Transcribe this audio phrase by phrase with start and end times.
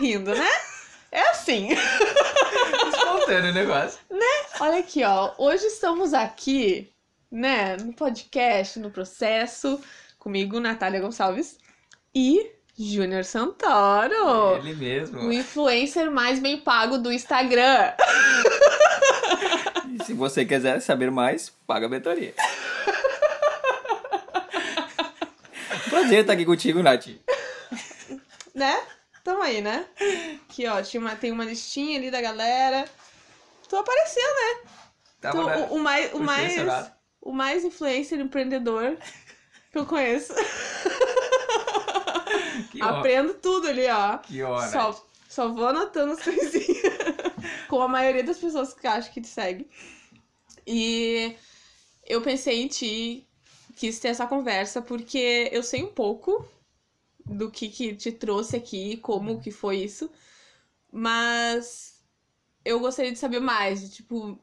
[0.00, 0.48] rindo, né?
[1.12, 1.68] É assim.
[2.88, 4.00] Espontâneo o negócio.
[4.58, 5.32] Olha aqui, ó.
[5.36, 6.90] Hoje estamos aqui,
[7.30, 9.78] né, no podcast, no processo,
[10.18, 11.58] comigo, Natália Gonçalves
[12.14, 14.56] e Júnior Santoro.
[14.56, 15.20] Ele mesmo.
[15.20, 17.92] O influencer mais bem pago do Instagram.
[19.86, 22.32] E se você quiser saber mais, paga a mentoria.
[25.90, 27.08] Prazer estar aqui contigo, Nath.
[28.54, 28.80] Né?
[29.22, 29.86] Tamo aí, né?
[30.48, 32.88] Aqui, ó, tinha uma, tem uma listinha ali da galera.
[33.68, 34.70] Tu apareceu, né?
[35.20, 38.96] Tava Tu- na- o, o mais, o, mais, o mais influencer empreendedor
[39.70, 40.32] que eu conheço.
[42.80, 44.18] Aprendo tudo ali, ó.
[44.18, 44.68] Que honra.
[44.68, 46.66] Só, só vou anotando as coisinhas.
[47.68, 49.68] Com a maioria das pessoas que acho que te segue.
[50.66, 51.36] E
[52.06, 53.26] eu pensei em ti,
[53.76, 56.46] quis ter essa conversa, porque eu sei um pouco
[57.26, 60.10] do que, que te trouxe aqui, como que foi isso.
[60.92, 62.02] Mas
[62.64, 64.38] eu gostaria de saber mais, de, tipo,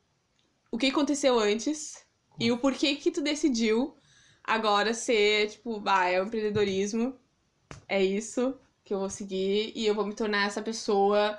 [0.71, 2.05] o que aconteceu antes
[2.39, 3.95] e o porquê que tu decidiu
[4.43, 7.19] agora ser, tipo, ah, é o empreendedorismo,
[7.87, 11.37] é isso que eu vou seguir e eu vou me tornar essa pessoa.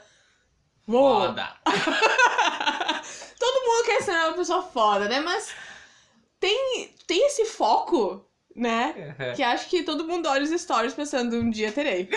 [0.87, 1.57] Foda.
[3.39, 5.21] Todo mundo quer ser uma pessoa foda, né?
[5.21, 5.55] Mas
[6.39, 9.15] tem, tem esse foco, né?
[9.37, 12.09] Que acho que todo mundo olha os stories pensando, um dia terei.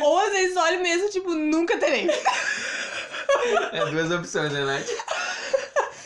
[0.00, 2.08] Ou às vezes olha mesmo, tipo, nunca terei.
[3.72, 4.88] É duas opções, né, Nath?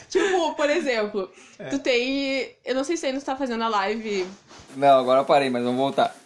[0.08, 1.64] Tipo, por exemplo, É.
[1.68, 2.56] tu tem.
[2.64, 4.26] Eu não sei se ainda tu tá fazendo a live.
[4.74, 6.16] Não, agora eu parei, mas vamos voltar.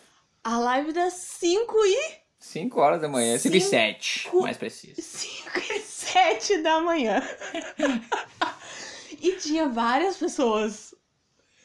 [0.44, 1.98] A live das 5 e.
[2.38, 3.70] 5 horas da manhã, 5 e Cinco.
[3.70, 5.02] 7, mais preciso.
[5.02, 7.20] 5 e 7 da manhã.
[9.20, 10.91] e tinha várias pessoas.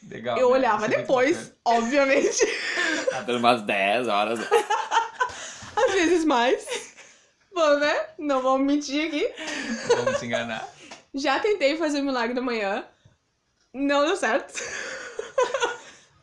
[0.08, 0.38] Legal.
[0.38, 0.56] Eu né?
[0.56, 2.38] olhava é depois, obviamente.
[3.10, 4.38] Tá dando umas 10 horas.
[5.76, 6.94] Às vezes mais.
[7.52, 8.06] Bom, né?
[8.18, 9.32] Não vamos mentir aqui.
[9.96, 10.68] Vamos se enganar.
[11.14, 12.84] Já tentei fazer o milagre da manhã.
[13.72, 14.52] Não deu certo.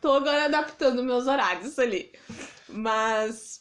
[0.00, 2.12] Tô agora adaptando meus horários ali.
[2.68, 3.60] Mas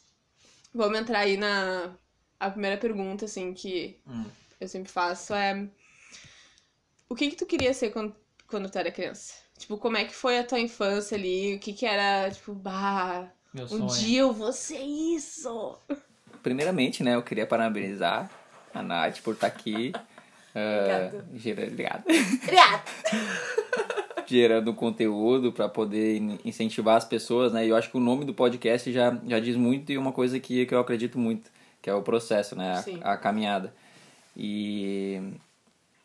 [0.73, 1.95] vamos entrar aí na
[2.39, 4.25] a primeira pergunta assim que Hum.
[4.61, 5.67] eu sempre faço é
[7.09, 8.15] o que que tu queria ser quando,
[8.47, 9.33] quando tu era criança?
[9.57, 11.55] Tipo, como é que foi a tua infância ali?
[11.55, 15.77] O que que era, tipo, bah, Meu um dia eu vou ser isso.
[16.43, 18.29] Primeiramente, né, eu queria parabenizar
[18.73, 19.91] a Nath por estar aqui.
[20.53, 22.03] ah, Obrigado.
[22.43, 22.83] Obrigada.
[24.27, 27.65] gerando conteúdo para poder in- incentivar as pessoas, né?
[27.65, 30.39] E eu acho que o nome do podcast já, já diz muito e uma coisa
[30.39, 31.49] que, que eu acredito muito,
[31.81, 32.81] que é o processo, né?
[32.81, 32.99] Sim.
[33.03, 33.73] A, a caminhada.
[34.35, 35.21] E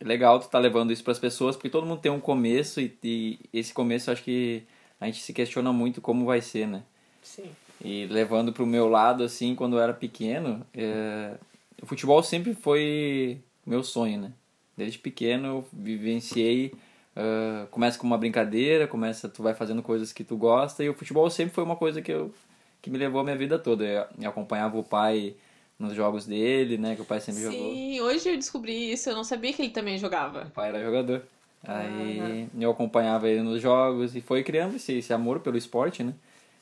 [0.02, 2.96] legal tu tá levando isso para as pessoas, porque todo mundo tem um começo e,
[3.02, 4.62] e esse começo acho que
[5.00, 6.82] a gente se questiona muito como vai ser, né?
[7.22, 7.50] Sim.
[7.82, 11.34] E levando pro meu lado, assim, quando eu era pequeno, é,
[11.82, 14.32] o futebol sempre foi meu sonho, né?
[14.76, 16.72] Desde pequeno eu vivenciei,
[17.16, 20.94] ah, começa com uma brincadeira, começa, tu vai fazendo coisas que tu gosta, e o
[20.94, 22.32] futebol sempre foi uma coisa que, eu,
[22.80, 23.84] que me levou a minha vida toda.
[24.18, 25.34] Eu acompanhava o pai
[25.80, 26.94] nos jogos dele, né?
[26.94, 27.72] Que o pai sempre jogou.
[27.72, 30.44] Sim, hoje eu descobri isso, eu não sabia que ele também jogava.
[30.44, 31.22] O pai era jogador.
[31.64, 36.12] Aí eu acompanhava ele nos jogos e foi criando esse, esse amor pelo esporte, né?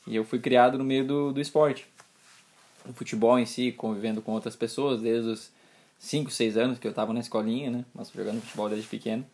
[0.07, 1.85] E eu fui criado no meio do, do esporte.
[2.87, 5.51] O futebol em si, convivendo com outras pessoas, desde os
[5.99, 7.85] 5, 6 anos que eu tava na escolinha, né?
[7.93, 9.25] Mas jogando futebol desde pequeno.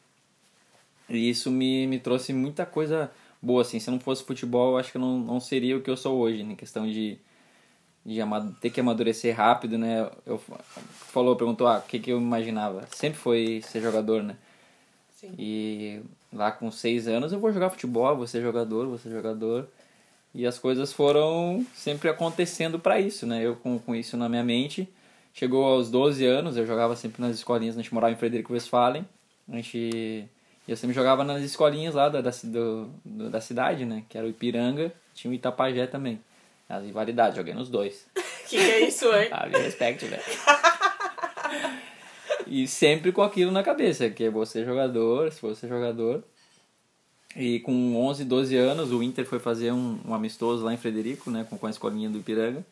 [1.07, 3.79] E isso me, me trouxe muita coisa boa, assim.
[3.79, 6.18] Se não fosse futebol, eu acho que eu não, não seria o que eu sou
[6.18, 7.19] hoje, em questão de,
[8.05, 8.21] de
[8.61, 10.09] ter que amadurecer rápido, né?
[10.25, 10.39] Eu,
[10.89, 12.88] falou, perguntou, ah, o que, que eu imaginava?
[12.91, 14.35] Sempre foi ser jogador, né?
[15.19, 15.33] Sim.
[15.39, 16.01] E
[16.31, 19.67] lá com seis anos eu vou jogar futebol, vou ser jogador, vou ser jogador.
[20.35, 23.44] E as coisas foram sempre acontecendo para isso, né?
[23.44, 24.88] Eu com, com isso na minha mente.
[25.33, 29.06] Chegou aos 12 anos, eu jogava sempre nas escolinhas, a gente morava em Frederico Westphalen.
[29.50, 30.25] A gente...
[30.68, 32.89] Eu sempre jogava nas escolinhas lá da, da, do-
[33.30, 34.03] da cidade, né?
[34.09, 36.19] Que era o Ipiranga, tinha o Itapajé também.
[36.67, 38.06] As rivalidades, joguei nos dois.
[38.45, 39.27] Que que é isso, hein?
[39.31, 40.21] Ah, me respect, velho.
[42.45, 46.23] E sempre com aquilo na cabeça, que é você jogador, se você jogador.
[47.35, 51.31] E com 11, 12 anos, o Inter foi fazer um, um amistoso lá em Frederico,
[51.31, 52.63] né, com, com a escolinha do Ipiranga.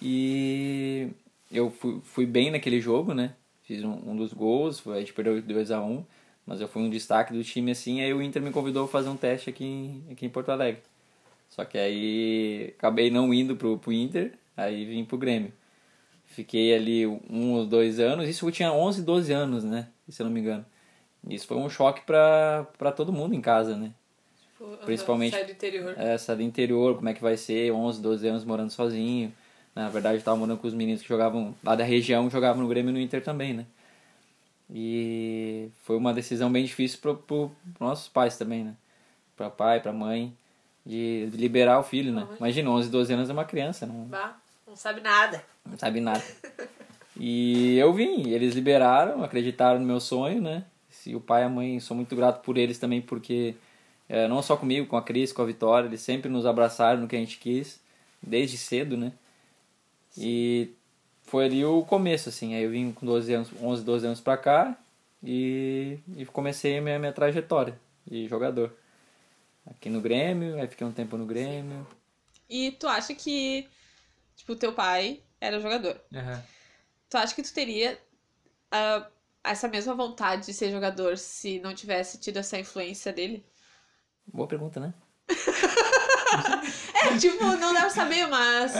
[0.00, 1.08] E
[1.52, 3.34] eu fui, fui bem naquele jogo, né?
[3.64, 6.02] Fiz um, um dos gols, foi, a gente perdeu 2 a 1
[6.46, 9.08] mas eu fui um destaque do time assim, aí o Inter me convidou a fazer
[9.08, 10.82] um teste aqui em, aqui em Porto Alegre.
[11.50, 15.52] Só que aí acabei não indo pro, pro Inter, aí vim pro Grêmio.
[16.26, 19.88] Fiquei ali um ou dois anos, isso eu tinha 11, 12 anos, né?
[20.08, 20.64] Se eu não me engano.
[21.28, 23.92] Isso foi um choque pra, pra todo mundo em casa, né?
[24.86, 25.94] Principalmente- Sai do interior.
[25.98, 29.32] Essa do interior, como é que vai ser, 11, 12 anos morando sozinho.
[29.74, 32.68] Na verdade, eu tava morando com os meninos que jogavam lá da região, jogavam no
[32.68, 33.66] Grêmio e no Inter também, né?
[34.72, 38.74] E foi uma decisão bem difícil para pro, pro nossos pais também, né?
[39.36, 40.32] Para pai, para mãe,
[40.84, 42.26] de, liberar o filho, né?
[42.38, 44.36] Imagina, 11, 12 anos é uma criança, não, bah,
[44.66, 45.44] não sabe nada.
[45.64, 46.22] Não sabe nada.
[47.16, 50.64] e eu vim, eles liberaram, acreditaram no meu sonho, né?
[51.06, 53.54] E o pai e a mãe, sou muito grato por eles também, porque
[54.08, 57.08] é, não só comigo, com a Cris, com a Vitória, eles sempre nos abraçaram no
[57.08, 57.80] que a gente quis,
[58.22, 59.12] desde cedo, né?
[60.10, 60.22] Sim.
[60.24, 60.70] E
[61.22, 62.54] foi ali o começo, assim.
[62.54, 64.76] Aí eu vim com 12 anos, 11, 12 anos pra cá
[65.22, 68.72] e, e comecei a minha, minha trajetória de jogador.
[69.66, 71.86] Aqui no Grêmio, aí fiquei um tempo no Grêmio.
[72.48, 73.68] E tu acha que,
[74.34, 76.00] tipo, teu pai era jogador?
[76.12, 76.42] Uhum.
[77.08, 77.98] Tu acha que tu teria
[78.72, 79.06] uh,
[79.44, 83.44] essa mesma vontade de ser jogador se não tivesse tido essa influência dele?
[84.26, 84.94] Boa pergunta, né?
[87.04, 88.72] é, tipo, não dá pra saber, mas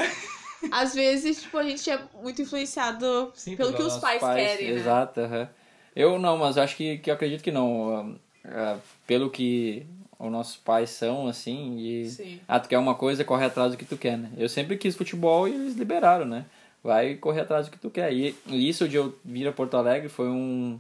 [0.71, 4.75] às vezes, tipo, a gente é muito influenciado Sim, pelo que os pais, pais querem,
[4.75, 4.81] né?
[4.81, 5.49] Exato, uhum.
[5.95, 8.13] Eu não, mas acho que, que eu acredito que não.
[8.45, 9.87] Uh, pelo que
[10.21, 12.11] os nossos pais são, assim, e...
[12.11, 12.41] Sim.
[12.47, 14.31] Ah, tu quer uma coisa, corre atrás do que tu quer, né?
[14.37, 16.45] Eu sempre quis futebol e eles liberaram, né?
[16.85, 18.13] Vai correr atrás do que tu quer.
[18.13, 20.79] E isso de eu vir a Porto Alegre foi um...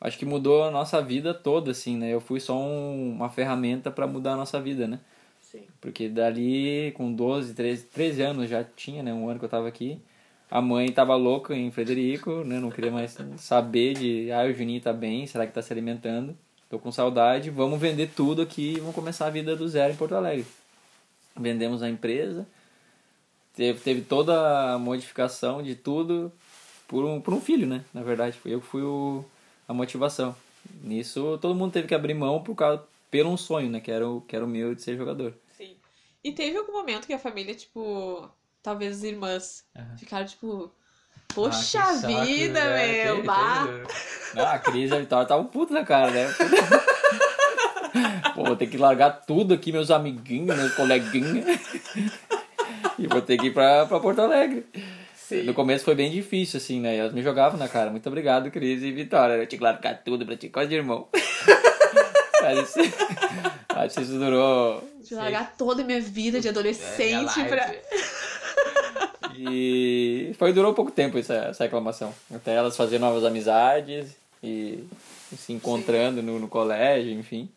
[0.00, 2.12] Acho que mudou a nossa vida toda, assim, né?
[2.12, 4.98] Eu fui só um, uma ferramenta para mudar a nossa vida, né?
[5.40, 5.62] Sim.
[5.80, 9.14] Porque dali, com 12, 13, 13 anos já tinha, né?
[9.14, 10.00] Um ano que eu tava aqui.
[10.50, 12.58] A mãe tava louca em Frederico, né?
[12.58, 16.36] Não queria mais saber de, ah, o Juninho tá bem, será que tá se alimentando?
[16.72, 19.96] Tô com saudade, vamos vender tudo aqui e vamos começar a vida do zero em
[19.96, 20.46] Porto Alegre.
[21.36, 22.48] Vendemos a empresa,
[23.54, 26.32] teve, teve toda a modificação de tudo
[26.88, 27.84] por um, por um filho, né?
[27.92, 29.22] Na verdade, eu que fui o,
[29.68, 30.34] a motivação.
[30.82, 33.78] Nisso, todo mundo teve que abrir mão por causa, pelo um sonho, né?
[33.78, 35.34] Que era, o, que era o meu de ser jogador.
[35.54, 35.76] Sim.
[36.24, 38.30] E teve algum momento que a família, tipo,
[38.62, 39.98] talvez as irmãs uhum.
[39.98, 40.72] ficaram, tipo,
[41.34, 43.04] poxa ah, vida, né?
[43.04, 43.68] meu, bah.
[44.34, 46.34] Não, a Cris e a Vitória estavam putos na cara, né?
[48.34, 51.60] Pô, vou ter que largar tudo aqui, meus amiguinhos, meus coleguinhas.
[52.98, 54.66] e vou ter que ir pra, pra Porto Alegre.
[55.14, 55.42] Sim.
[55.44, 56.96] No começo foi bem difícil, assim, né?
[56.96, 57.90] Elas me jogavam na cara.
[57.90, 59.34] Muito obrigado, Cris e Vitória.
[59.34, 61.08] Eu tinha que largar tudo pra ti, quase de irmão.
[62.42, 62.74] Mas
[63.68, 64.82] acho que isso durou.
[65.02, 67.74] De largar toda a minha vida de adolescente é, pra.
[69.50, 72.14] E foi durou pouco tempo essa, essa reclamação.
[72.32, 74.84] Até elas fazer novas amizades e,
[75.32, 77.48] e se encontrando no, no, colégio, enfim.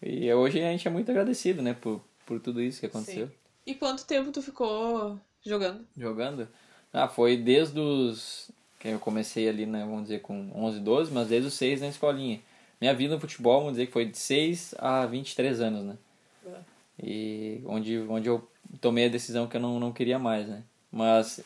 [0.00, 3.26] E hoje a gente é muito agradecido, né, por, por tudo isso que aconteceu.
[3.26, 3.32] Sim.
[3.66, 5.86] E quanto tempo tu ficou jogando?
[5.96, 6.48] Jogando?
[6.92, 8.50] Ah, foi desde os...
[8.80, 11.88] que eu comecei ali, né, vamos dizer, com 11, 12, mas desde os 6 na
[11.88, 12.40] escolinha.
[12.80, 15.96] Minha vida no futebol, vamos dizer que foi de 6 a 23 anos, né?
[16.46, 16.60] É.
[17.00, 18.46] E onde, onde eu
[18.80, 20.64] tomei a decisão que eu não, não queria mais, né?
[20.92, 21.40] Mas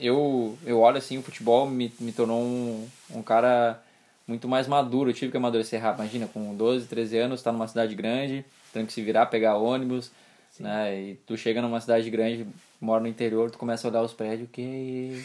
[0.00, 3.80] eu, eu olho assim, o futebol me, me tornou um, um cara
[4.26, 5.10] muito mais maduro.
[5.10, 6.00] Eu tive que amadurecer rápido.
[6.00, 10.10] Imagina, com 12, 13 anos, tá numa cidade grande, tendo que se virar, pegar ônibus,
[10.50, 10.64] Sim.
[10.64, 11.00] né?
[11.00, 12.46] E tu chega numa cidade grande,
[12.80, 15.24] mora no interior, tu começa a olhar os prédios, que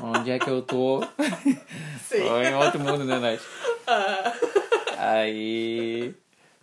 [0.00, 1.02] onde é que eu tô?
[2.08, 2.26] Sim.
[2.26, 3.42] Tô em outro mundo, né, Nath?
[3.86, 4.32] Ah.
[4.98, 6.14] Aí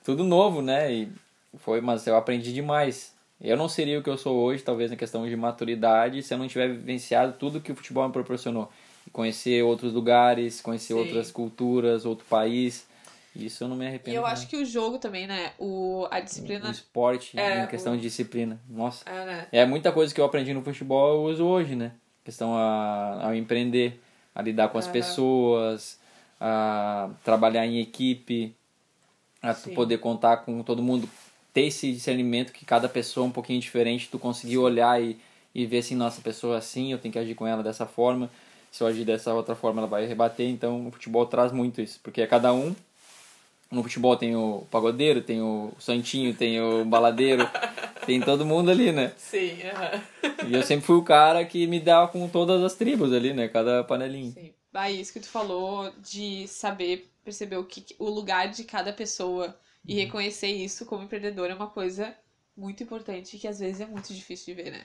[0.03, 0.91] tudo novo, né?
[0.91, 1.11] E
[1.59, 3.13] foi, mas eu aprendi demais.
[3.39, 6.37] Eu não seria o que eu sou hoje, talvez na questão de maturidade, se eu
[6.37, 8.71] não tiver vivenciado tudo que o futebol me proporcionou.
[9.11, 10.99] Conhecer outros lugares, conhecer Sim.
[10.99, 12.87] outras culturas, outro país.
[13.35, 14.15] Isso eu não me arrependo.
[14.15, 15.51] E eu acho que o jogo também, né?
[15.59, 16.67] O, a disciplina.
[16.67, 17.95] O esporte, é, em questão o...
[17.95, 18.59] de disciplina.
[18.67, 19.07] Nossa.
[19.07, 19.47] É, né?
[19.51, 21.91] é muita coisa que eu aprendi no futebol eu uso hoje, né?
[22.25, 24.01] Questão a, a empreender,
[24.33, 25.99] a lidar com as pessoas,
[26.41, 28.55] a trabalhar em equipe,
[29.41, 31.07] a poder contar com todo mundo
[31.57, 35.17] ter esse discernimento que cada pessoa é um pouquinho diferente, tu conseguir olhar e,
[35.55, 38.29] e ver assim, nossa, pessoa é assim, eu tenho que agir com ela dessa forma,
[38.71, 41.99] se eu agir dessa outra forma ela vai rebater, então o futebol traz muito isso,
[42.03, 42.75] porque é cada um,
[43.71, 47.49] no futebol tem o pagodeiro, tem o santinho, tem o baladeiro,
[48.05, 49.13] tem todo mundo ali, né?
[49.17, 50.47] Sim, uh -huh.
[50.49, 53.47] E eu sempre fui o cara que me dava com todas as tribos ali, né?
[53.47, 54.31] Cada panelinha.
[54.31, 54.53] Sim.
[54.75, 59.57] Ah, isso que tu falou de saber perceber o, que, o lugar de cada pessoa
[59.87, 59.99] e uhum.
[59.99, 62.13] reconhecer isso como empreendedor é uma coisa
[62.55, 64.81] muito importante que às vezes é muito difícil de ver, né?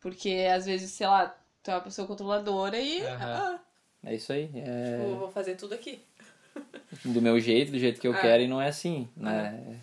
[0.00, 3.00] Porque às vezes, sei lá, tu é uma pessoa controladora e.
[3.00, 3.08] Uhum.
[3.20, 3.60] Ah,
[4.04, 4.50] é isso aí.
[4.54, 4.98] É...
[4.98, 6.00] Tipo, vou fazer tudo aqui.
[7.04, 8.20] Do meu jeito, do jeito que eu ah.
[8.20, 9.62] quero, e não é assim, né?
[9.66, 9.76] Uhum.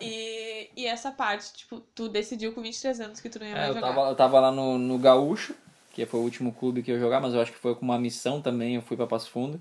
[0.00, 3.56] E, e essa parte, tipo, tu decidiu com 23 anos que tu não ia é,
[3.56, 3.88] mais eu jogar.
[3.88, 5.54] Tava, eu tava lá no, no Gaúcho,
[5.92, 7.98] que foi o último clube que eu jogar, mas eu acho que foi com uma
[7.98, 9.60] missão também, eu fui para Passo Fundo,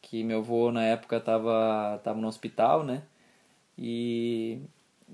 [0.00, 3.02] que meu avô na época tava, tava no hospital, né?
[3.80, 4.60] E,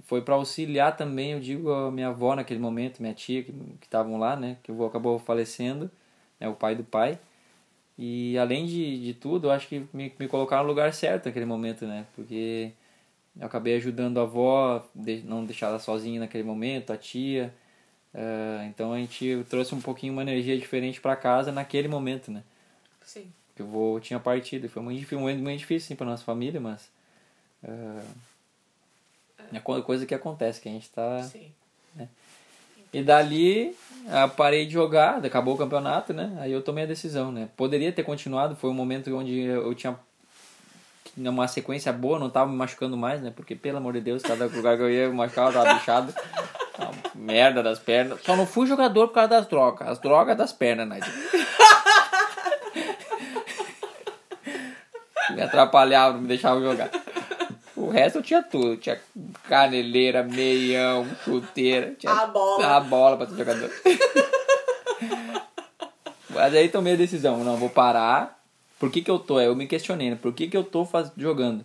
[0.04, 4.18] foi para auxiliar também, eu digo, a minha avó naquele momento, minha tia, que estavam
[4.18, 4.56] lá, né?
[4.62, 5.90] Que o acabou falecendo,
[6.38, 7.18] né, o pai do pai.
[7.98, 11.46] E além de, de tudo, eu acho que me, me colocaram no lugar certo naquele
[11.46, 12.06] momento, né?
[12.14, 12.72] Porque
[13.38, 17.54] eu acabei ajudando a avó, de, não deixar ela sozinha naquele momento, a tia.
[18.14, 22.42] Uh, então a gente trouxe um pouquinho uma energia diferente para casa naquele momento, né?
[23.04, 23.32] Sim.
[23.54, 24.68] Que o avô tinha partido.
[24.68, 26.90] Foi muito, momento muito difícil para nossa família, mas.
[27.64, 28.04] Uh,
[29.52, 31.22] é coisa que acontece, que a gente tá.
[31.22, 31.52] Sim.
[31.94, 32.08] Né?
[32.92, 33.76] E dali
[34.06, 36.36] eu parei de jogar, acabou o campeonato, né?
[36.40, 37.48] Aí eu tomei a decisão, né?
[37.56, 39.98] Poderia ter continuado, foi um momento onde eu tinha
[41.16, 43.32] uma sequência boa, não tava me machucando mais, né?
[43.34, 46.14] Porque, pelo amor de Deus, cada lugar que eu ia, eu machucava, tava bichado.
[47.14, 48.20] merda das pernas.
[48.22, 49.88] Só não fui jogador por causa das drogas.
[49.88, 51.00] As drogas das pernas, né?
[55.34, 56.90] me atrapalhava, não me deixava jogar.
[57.76, 58.76] O resto eu tinha tudo.
[58.78, 58.98] Tinha
[59.44, 61.94] caneleira, meião, chuteira.
[61.98, 62.76] Tinha a bola.
[62.76, 63.70] A bola pra ser jogador.
[66.30, 68.42] Mas aí tomei a decisão, não, vou parar.
[68.78, 69.40] Por que que eu tô?
[69.40, 70.18] Eu me questionei, né?
[70.20, 71.10] Por que que eu tô faz...
[71.16, 71.64] jogando?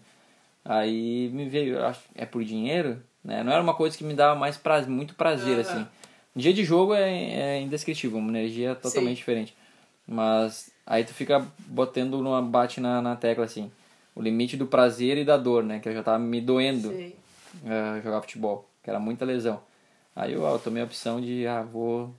[0.64, 3.02] Aí me veio, acho, é por dinheiro?
[3.24, 3.44] Né?
[3.44, 5.62] Não era uma coisa que me dava mais muito prazer, uhum.
[5.62, 5.88] assim.
[6.34, 9.16] Dia de jogo é, é indescritível, uma energia totalmente Sim.
[9.16, 9.56] diferente.
[10.08, 13.70] Mas aí tu fica botando uma bate na, na tecla, assim
[14.16, 15.80] o limite do prazer e da dor, né?
[15.80, 19.62] Que eu já tava me doendo uh, jogar futebol, que era muita lesão.
[20.16, 22.14] Aí eu, eu tomei a opção de, ah, vou.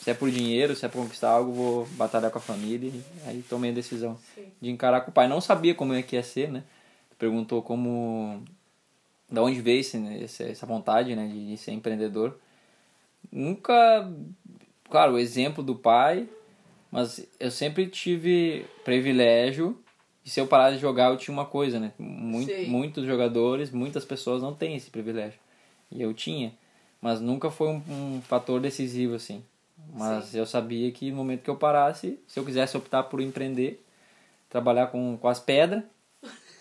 [0.00, 2.90] Se é por dinheiro, se é pra conquistar algo, vou batalhar com a família.
[2.90, 4.46] E aí tomei a decisão Sim.
[4.60, 5.28] de encarar com o pai.
[5.28, 6.62] Não sabia como é que ia ser, né?
[7.18, 8.42] Perguntou como.
[9.30, 11.28] Da onde veio esse, essa vontade, né?
[11.28, 12.38] De, de ser empreendedor.
[13.30, 14.10] Nunca.
[14.88, 16.26] Claro, o exemplo do pai,
[16.90, 19.78] mas eu sempre tive privilégio
[20.28, 21.90] e se eu parar de jogar, eu tinha uma coisa, né?
[21.98, 25.40] Muito, muitos jogadores, muitas pessoas não têm esse privilégio.
[25.90, 26.52] E eu tinha.
[27.00, 29.42] Mas nunca foi um, um fator decisivo, assim.
[29.94, 30.40] Mas Sim.
[30.40, 33.82] eu sabia que no momento que eu parasse, se eu quisesse optar por empreender,
[34.50, 35.82] trabalhar com, com as pedras.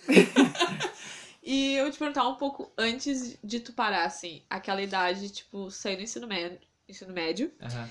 [1.43, 5.97] e eu te perguntar um pouco antes de tu parar, assim, aquela idade, tipo, sair
[5.97, 6.57] do ensino médio.
[6.87, 7.51] Ensino médio.
[7.61, 7.87] Uhum.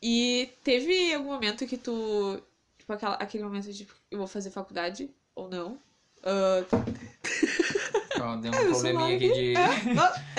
[0.00, 2.40] E teve algum momento que tu
[2.84, 5.72] Tipo, aquela, aquele momento de eu vou fazer faculdade ou não.
[6.22, 6.64] Uh...
[8.16, 9.54] Oh, deu um probleminha aqui de.
[9.56, 9.60] É,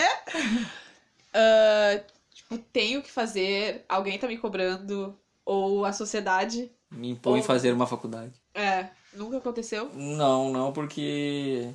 [0.01, 1.99] é.
[1.99, 2.03] Uh,
[2.33, 5.13] tipo, tenho que fazer, alguém tá me cobrando,
[5.45, 6.71] ou a sociedade.
[6.89, 7.45] Me impõe ou...
[7.45, 8.31] fazer uma faculdade.
[8.53, 9.91] É, nunca aconteceu?
[9.93, 11.69] Não, não, porque.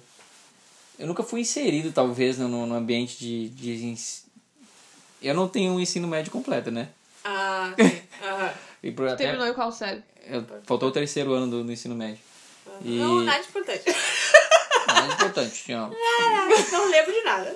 [0.99, 3.95] Eu nunca fui inserido, talvez, no, no ambiente de, de.
[5.23, 6.89] Eu não tenho um ensino médio completo, né?
[7.23, 8.03] Ah, sim.
[8.25, 8.70] Aham.
[8.83, 10.03] E por, Terminou em qual série?
[10.27, 12.19] Eu, faltou o terceiro ano do, do ensino médio.
[12.83, 12.99] E...
[12.99, 13.85] Não, nada importante.
[14.87, 15.79] Nada importante, tinha.
[15.79, 17.55] Não, não lembro de nada.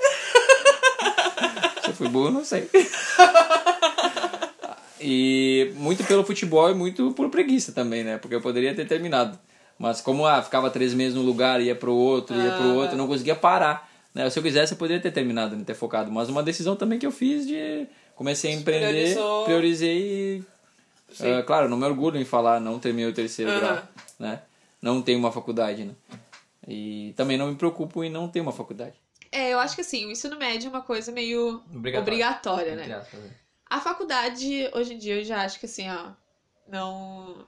[1.83, 2.71] Se eu fui burro, não sei.
[5.00, 8.19] E muito pelo futebol e muito por preguiça também, né?
[8.19, 9.38] Porque eu poderia ter terminado.
[9.78, 13.07] Mas como ah, ficava três meses num lugar, ia pro outro, ia pro outro, não
[13.07, 13.90] conseguia parar.
[14.14, 14.31] Né?
[14.31, 15.64] Se eu quisesse, eu poderia ter terminado, né?
[15.66, 16.11] ter focado.
[16.11, 17.87] Mas uma decisão também que eu fiz de...
[18.14, 19.45] Comecei a empreender, Priorizou...
[19.45, 20.45] priorizei e
[21.21, 23.59] Uh, claro, não me orgulho em falar não terminei o terceiro uhum.
[23.59, 23.83] grau,
[24.18, 24.42] né?
[24.80, 25.94] Não tenho uma faculdade, né?
[26.66, 28.94] E também não me preocupo em não ter uma faculdade.
[29.30, 32.88] É, eu acho que assim, o ensino médio é uma coisa meio obrigatória, obrigatória né?
[32.90, 33.30] É.
[33.68, 36.11] A faculdade, hoje em dia, eu já acho que assim, ó,
[36.68, 37.44] não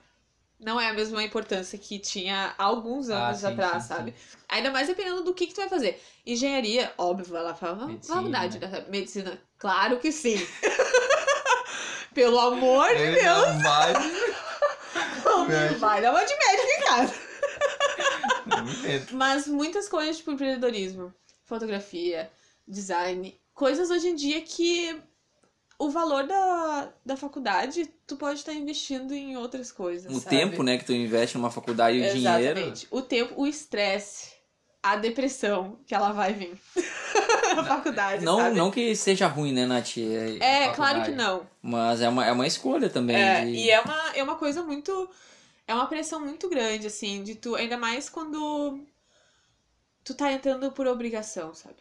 [0.59, 3.89] não é a mesma importância que tinha há alguns ah, anos ah, sim, atrás, sim,
[3.89, 4.15] sabe?
[4.17, 4.39] Sim.
[4.49, 6.03] Ainda mais dependendo do que, que tu vai fazer.
[6.25, 8.85] Engenharia, óbvio, vai lá falar, faculdade, né?
[8.89, 10.37] Medicina, claro que sim.
[12.17, 13.47] Pelo amor de Ele Deus.
[13.53, 13.93] Não vai.
[15.71, 17.15] Não vai dar uma de médico em casa.
[19.13, 21.13] Mas muitas coisas, tipo empreendedorismo,
[21.45, 22.31] fotografia,
[22.67, 24.99] design, coisas hoje em dia que
[25.79, 30.11] o valor da, da faculdade, tu pode estar investindo em outras coisas.
[30.11, 30.37] O sabe?
[30.37, 32.59] tempo, né, que tu investe numa faculdade e o dinheiro.
[32.59, 32.89] Exatamente.
[32.91, 34.33] O tempo, o estresse,
[34.93, 36.59] a depressão que ela vai vir.
[37.55, 38.25] na faculdade.
[38.25, 38.57] Não, sabe?
[38.57, 39.97] não que seja ruim, né, Nath?
[39.99, 41.47] É, é claro que não.
[41.63, 43.17] Mas é uma, é uma escolha também.
[43.17, 43.51] É, de...
[43.53, 45.09] e é uma, é uma coisa muito.
[45.67, 47.55] É uma pressão muito grande, assim, de tu.
[47.55, 48.81] Ainda mais quando
[50.05, 51.77] tu tá entrando por obrigação, sabe?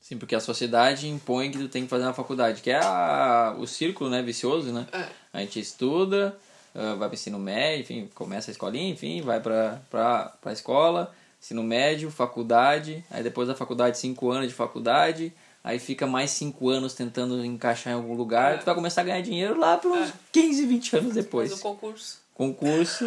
[0.00, 3.56] Sim, porque a sociedade impõe que tu tem que fazer uma faculdade, que é a,
[3.58, 4.86] o círculo, né, vicioso, né?
[4.92, 5.08] É.
[5.32, 6.38] A gente estuda,
[6.72, 11.12] ah, vai pro ensino médio, enfim, começa a escolinha, enfim, vai pra, pra, pra escola,
[11.46, 16.68] ensino médio, faculdade, aí depois da faculdade, cinco anos de faculdade, aí fica mais cinco
[16.68, 18.58] anos tentando encaixar em algum lugar, é.
[18.58, 20.12] tu vai começar a ganhar dinheiro lá por uns é.
[20.32, 21.50] 15, 20 anos depois.
[21.50, 22.20] Mas o concurso.
[22.34, 23.04] Concurso,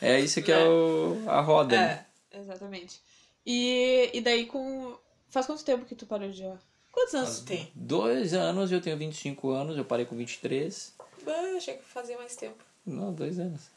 [0.00, 1.74] é, é isso que é, é o, a roda.
[1.74, 2.04] É, né?
[2.34, 3.00] exatamente.
[3.46, 4.94] E, e daí com
[5.30, 6.58] Faz quanto tempo que tu parou de jogar?
[6.90, 7.70] Quantos anos tu tem?
[7.74, 10.94] Dois anos, eu tenho 25 anos, eu parei com 23.
[11.24, 12.64] Bah, eu achei que fazia mais tempo.
[12.84, 13.68] Não, dois anos.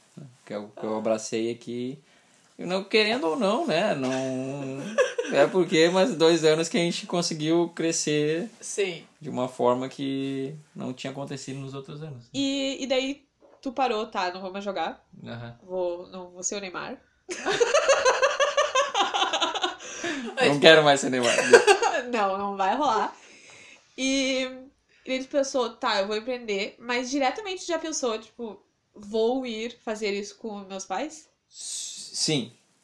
[0.45, 1.99] Que eu, que eu abracei aqui.
[2.65, 3.95] Não, querendo ou não, né?
[3.95, 4.79] Não.
[5.33, 9.05] É porque, mas dois anos que a gente conseguiu crescer Sim.
[9.19, 12.29] de uma forma que não tinha acontecido nos outros anos.
[12.33, 13.25] E, e daí
[13.61, 14.31] tu parou, tá?
[14.33, 15.05] Não vou mais jogar.
[15.25, 15.59] Aham.
[15.63, 16.97] Vou, não vou ser o Neymar.
[20.47, 21.35] Não quero mais ser Neymar.
[22.11, 23.15] não, não vai rolar.
[23.97, 24.47] E
[25.05, 28.61] ele pensou, tá, eu vou empreender, mas diretamente já pensou, tipo,
[28.93, 31.29] vou ir fazer isso com meus pais?
[31.47, 31.90] Sim.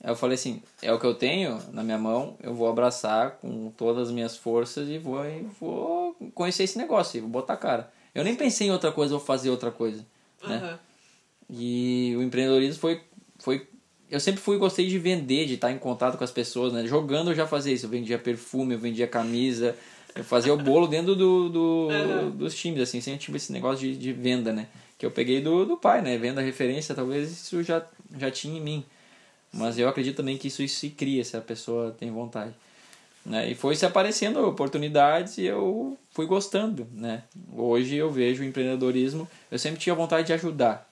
[0.03, 3.71] Eu falei assim, é o que eu tenho na minha mão, eu vou abraçar com
[3.71, 7.57] todas as minhas forças e vou, e vou conhecer esse negócio, e vou botar a
[7.57, 7.91] cara.
[8.13, 10.05] Eu nem pensei em outra coisa ou fazer outra coisa,
[10.47, 10.79] né?
[11.49, 13.01] E o empreendedorismo foi,
[13.39, 13.67] foi.
[14.09, 16.85] Eu sempre fui gostei de vender, de estar em contato com as pessoas, né?
[16.85, 17.85] Jogando eu já fazia isso.
[17.85, 19.75] Eu vendia perfume, eu vendia camisa,
[20.15, 23.95] eu fazia o bolo dentro do, do, dos times, assim, sempre tive esse negócio de,
[23.97, 24.67] de venda, né?
[24.97, 26.17] Que eu peguei do, do pai, né?
[26.17, 27.85] Venda referência, talvez isso já,
[28.17, 28.85] já tinha em mim.
[29.53, 32.53] Mas eu acredito também que isso, isso se cria se a pessoa tem vontade.
[33.25, 33.51] Né?
[33.51, 37.23] E foi se aparecendo oportunidades e eu fui gostando, né?
[37.53, 40.89] Hoje eu vejo o empreendedorismo, eu sempre tinha vontade de ajudar,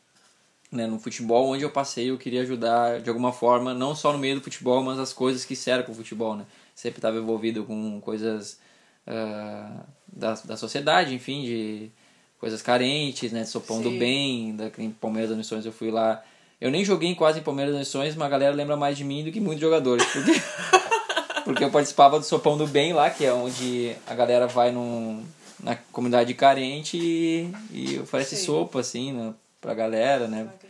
[0.70, 0.86] né?
[0.86, 4.36] No futebol, onde eu passei, eu queria ajudar de alguma forma, não só no meio
[4.36, 6.46] do futebol, mas as coisas que cercam o futebol, né?
[6.76, 8.60] Sempre estava envolvido com coisas
[9.08, 11.90] ah, da, da sociedade, enfim, de
[12.38, 13.46] coisas carentes, né?
[13.46, 14.00] Sopão do Sim.
[14.00, 14.66] bem, da,
[15.00, 16.24] Palmeiras das Missões eu fui lá.
[16.60, 19.32] Eu nem joguei quase em Palmeiras Missões, mas a galera lembra mais de mim do
[19.32, 20.06] que muitos jogadores.
[20.06, 20.32] Porque,
[21.44, 25.24] porque eu participava do Sopão do Bem lá, que é onde a galera vai num,
[25.60, 28.46] na comunidade carente e, e oferece Sim.
[28.46, 30.48] sopa, assim, né, pra galera, né?
[30.50, 30.66] Ah.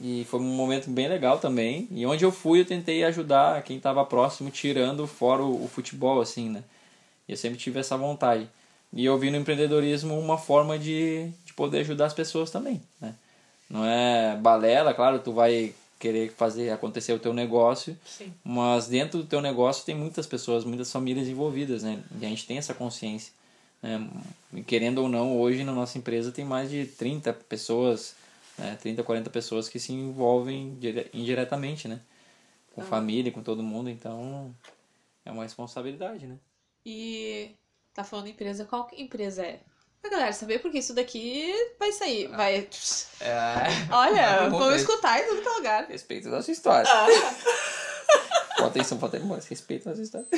[0.00, 1.88] E foi um momento bem legal também.
[1.90, 6.20] E onde eu fui, eu tentei ajudar quem estava próximo, tirando fora o, o futebol,
[6.20, 6.62] assim, né?
[7.28, 8.48] E eu sempre tive essa vontade.
[8.92, 13.14] E eu vi no empreendedorismo uma forma de, de poder ajudar as pessoas também, né?
[13.68, 18.32] Não é balela, claro, tu vai querer fazer acontecer o teu negócio, Sim.
[18.44, 22.02] mas dentro do teu negócio tem muitas pessoas, muitas famílias envolvidas, né?
[22.20, 23.32] E a gente tem essa consciência.
[23.82, 24.06] Né?
[24.66, 28.14] Querendo ou não, hoje na nossa empresa tem mais de 30 pessoas,
[28.58, 28.76] né?
[28.80, 32.00] 30, 40 pessoas que se envolvem dire- indiretamente, né?
[32.74, 32.84] Com Ah.
[32.84, 34.54] família, com todo mundo, então
[35.24, 36.36] é uma responsabilidade, né?
[36.84, 37.50] E
[37.94, 39.60] tá falando empresa, qual empresa é?
[40.04, 42.68] Pra galera saber, porque isso daqui vai sair, vai...
[43.22, 43.54] É...
[43.90, 45.86] Olha, Vamos escutar em todo que é lugar.
[45.86, 46.86] Respeito a nossa história.
[46.92, 50.26] Ah, Presta atenção, presta atenção, respeito a nossa história.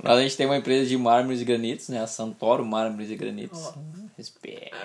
[0.00, 2.00] Nós a gente tem uma empresa de mármores e granitos, né?
[2.00, 3.72] A Santoro Mármores e Granitos.
[4.16, 4.76] Respeito.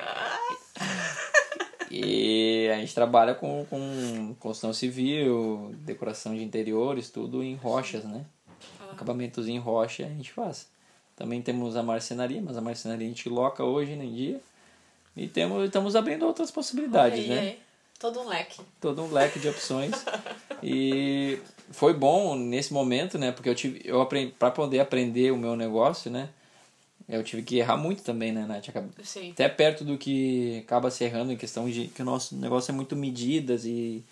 [1.92, 8.26] E a gente trabalha com, com construção civil, decoração de interiores, tudo em rochas, né?
[8.92, 10.73] Acabamentos em rocha a gente faz.
[11.16, 14.42] Também temos a marcenaria, mas a marcenaria a gente loca hoje em dia.
[15.16, 17.40] E temos, estamos abrindo outras possibilidades, aí, né?
[17.40, 17.60] aí.
[18.00, 18.60] Todo um leque.
[18.82, 19.94] todo um leque de opções.
[20.62, 21.40] e
[21.72, 23.32] foi bom nesse momento, né?
[23.32, 26.30] Porque eu tive, eu aprendi, para poder aprender o meu negócio, né?
[27.08, 28.70] Eu tive que errar muito também, né, Nath?
[29.04, 29.32] Sim.
[29.32, 32.76] Até perto do que acaba se errando em questão de que o nosso negócio é
[32.76, 34.04] muito medidas e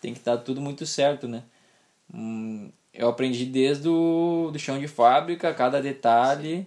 [0.00, 1.42] tem que estar tudo muito certo, né?
[2.12, 6.66] Hum, eu aprendi desde o do chão de fábrica, cada detalhe.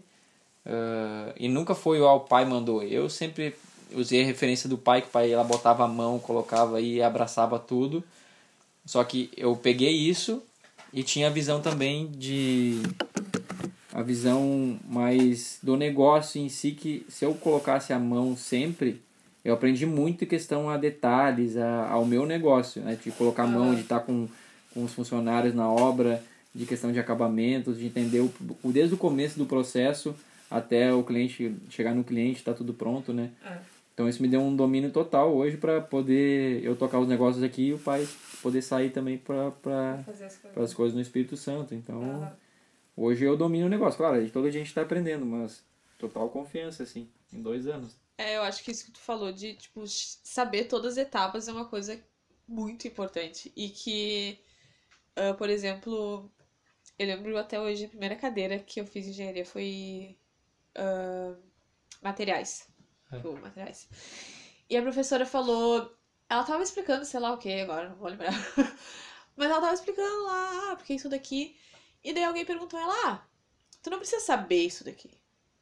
[0.66, 2.84] ah, e nunca foi o pai mandou.
[2.84, 3.56] Eu sempre
[3.94, 7.60] usei a referência do pai, que o pai ela botava a mão, colocava e abraçava
[7.60, 8.04] tudo.
[8.86, 10.44] Só que eu peguei isso
[10.92, 12.82] e tinha a visão também de
[13.92, 19.02] a visão mais do negócio em si que se eu colocasse a mão sempre
[19.46, 23.48] eu aprendi muito em questão a detalhes a, ao meu negócio né de colocar a
[23.48, 24.28] mão de estar com,
[24.74, 28.34] com os funcionários na obra de questão de acabamentos de entender o,
[28.64, 30.16] o desde o começo do processo
[30.50, 33.58] até o cliente chegar no cliente está tudo pronto né É.
[33.94, 37.68] então isso me deu um domínio total hoje para poder eu tocar os negócios aqui
[37.70, 38.08] e o pai
[38.42, 39.52] poder sair também para
[40.06, 40.52] Fazer as coisas.
[40.54, 42.32] para as coisas no Espírito Santo então.
[42.96, 43.98] Hoje eu domino o negócio.
[43.98, 45.64] Claro, toda a gente está aprendendo, mas
[45.98, 47.96] total confiança, assim, em dois anos.
[48.20, 51.52] É, eu acho que isso que tu falou de, tipo, saber todas as etapas é
[51.52, 52.00] uma coisa
[52.48, 53.52] muito importante.
[53.56, 54.38] E que,
[55.15, 56.32] ah, por exemplo,
[56.97, 60.17] eu lembro até hoje, a primeira cadeira que eu fiz engenharia foi
[60.76, 61.36] ah,
[62.02, 62.67] materiais.
[63.12, 63.17] É.
[63.17, 63.88] Tipo, materiais.
[64.69, 65.95] E a professora falou,
[66.30, 68.34] ela tava explicando, sei lá o que agora, não vou lembrar.
[69.36, 71.56] Mas ela tava explicando lá, ah, porque isso daqui.
[72.04, 73.26] E daí alguém perguntou ela, ah,
[73.82, 75.10] tu não precisa saber isso daqui.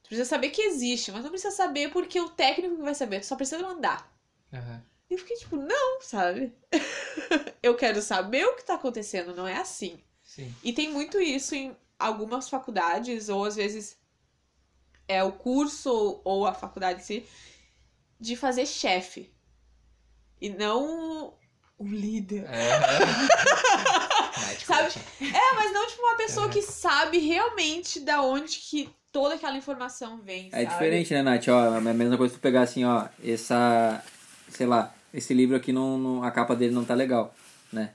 [0.03, 3.27] Tu precisa saber que existe, mas não precisa saber porque o técnico vai saber, tu
[3.27, 4.11] só precisa mandar.
[5.11, 6.53] E eu fiquei tipo, não, sabe?
[7.61, 9.99] eu quero saber o que tá acontecendo, não é assim.
[10.23, 10.55] Sim.
[10.63, 13.97] E tem muito isso em algumas faculdades, ou às vezes
[15.09, 17.25] é o curso ou a faculdade em si,
[18.17, 19.29] de fazer chefe.
[20.39, 21.33] E não
[21.77, 22.45] o líder.
[22.45, 22.79] É.
[24.39, 24.93] Night Sabe?
[25.19, 30.21] É, mas não tipo uma pessoa que sabe realmente da onde que toda aquela informação
[30.21, 30.67] vem, É sabe?
[30.67, 31.49] diferente, né, Nath?
[31.49, 34.01] Ó, é a mesma coisa que tu pegar assim, ó, essa.
[34.49, 37.33] Sei lá, esse livro aqui, não, não- a capa dele não tá legal,
[37.71, 37.91] né?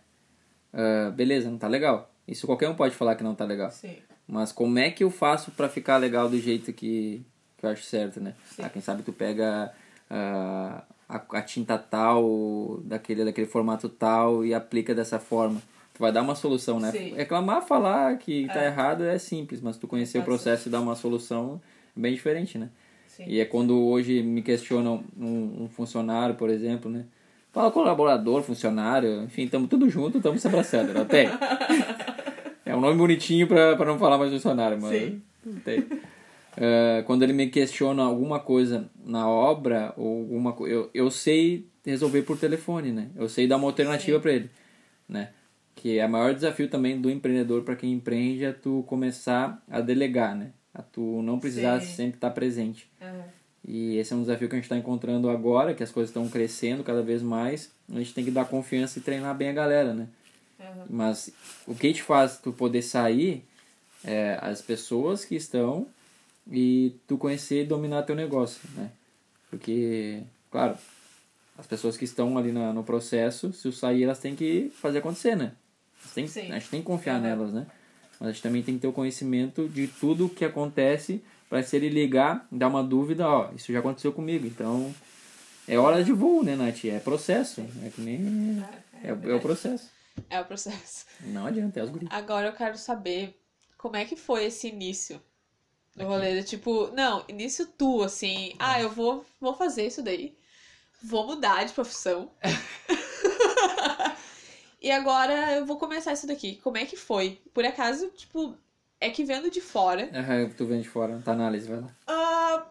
[0.72, 2.10] Ah, beleza, não tá legal.
[2.28, 3.70] Isso qualquer um pode falar que não tá legal.
[3.70, 3.96] Sim.
[4.28, 7.22] Mas como é que eu faço pra ficar legal do jeito que,
[7.56, 8.34] que eu acho certo, né?
[8.44, 8.62] Sim.
[8.64, 9.72] Ah, quem sabe tu pega
[10.10, 15.62] ah, a, a tinta tal, daquele, daquele formato tal e aplica dessa forma.
[15.94, 16.90] Tu vai dar uma solução, né?
[16.90, 17.14] Sim.
[17.14, 18.66] Reclamar, falar que tá É.
[18.66, 20.44] errado é simples, mas tu conhecer o Pode ser.
[20.44, 21.60] processo e dar uma solução
[21.96, 22.68] é bem diferente, né?
[23.16, 23.24] Sim.
[23.26, 27.06] E é quando hoje me questionam um, um funcionário, por exemplo, né?
[27.50, 31.28] Fala colaborador, funcionário, enfim, estamos tudo junto, estamos se abraçando, não tem?
[32.66, 35.22] É um nome bonitinho pra não falar mais funcionário, mas Sim.
[35.44, 35.86] não tem.
[36.56, 42.22] Eh, quando ele me questiona alguma coisa na obra, ou alguma eu, eu sei resolver
[42.22, 43.08] por telefone, né?
[43.14, 44.50] Eu sei dar uma alternativa para ele,
[45.08, 45.30] né?
[45.76, 49.80] Que é o maior desafio também do empreendedor para quem empreende é tu começar a
[49.80, 50.50] delegar, né?
[50.76, 51.86] A tu não precisar Sim.
[51.96, 52.86] sempre estar presente.
[53.00, 53.22] É.
[53.66, 56.28] E esse é um desafio que a gente está encontrando agora, que as coisas estão
[56.28, 57.70] crescendo cada vez mais.
[57.90, 60.06] A gente tem que dar confiança e treinar bem a galera, né?
[60.60, 60.84] Aham.
[60.90, 61.30] Mas
[61.66, 63.42] o que te faz tu poder sair
[64.04, 65.86] é as pessoas que estão
[66.50, 68.90] e tu conhecer e dominar teu negócio, né?
[69.48, 70.76] Porque, claro,
[71.56, 74.98] as pessoas que estão ali na, no processo, se eu sair, elas têm que fazer
[74.98, 75.52] acontecer, né?
[76.04, 76.24] Sim.
[76.52, 77.22] a gente tem que confiar Aham.
[77.22, 77.66] nelas, né?
[78.18, 81.62] Mas a gente também tem que ter o conhecimento de tudo o que acontece para
[81.62, 84.92] se ele ligar, dar uma dúvida, ó, isso já aconteceu comigo, então
[85.68, 86.84] é hora de voo, né, Nath?
[86.84, 88.64] É processo, é que nem...
[89.02, 89.90] É, é o processo.
[90.30, 91.04] É o processo.
[91.20, 92.08] Não adianta, é os guris.
[92.10, 93.38] Agora eu quero saber
[93.76, 95.20] como é que foi esse início
[95.94, 96.10] do Aqui.
[96.10, 96.42] rolê.
[96.42, 100.36] Tipo, não, início tu, assim, ah, eu vou, vou fazer isso daí.
[101.02, 102.30] Vou mudar de profissão.
[104.86, 106.56] e agora eu vou começar isso daqui.
[106.62, 107.40] Como é que foi?
[107.54, 108.56] Por acaso, tipo,
[109.00, 111.88] é que vendo de fora, Aham, tu vem de fora, tá análise, vai lá.
[112.06, 112.66] ah,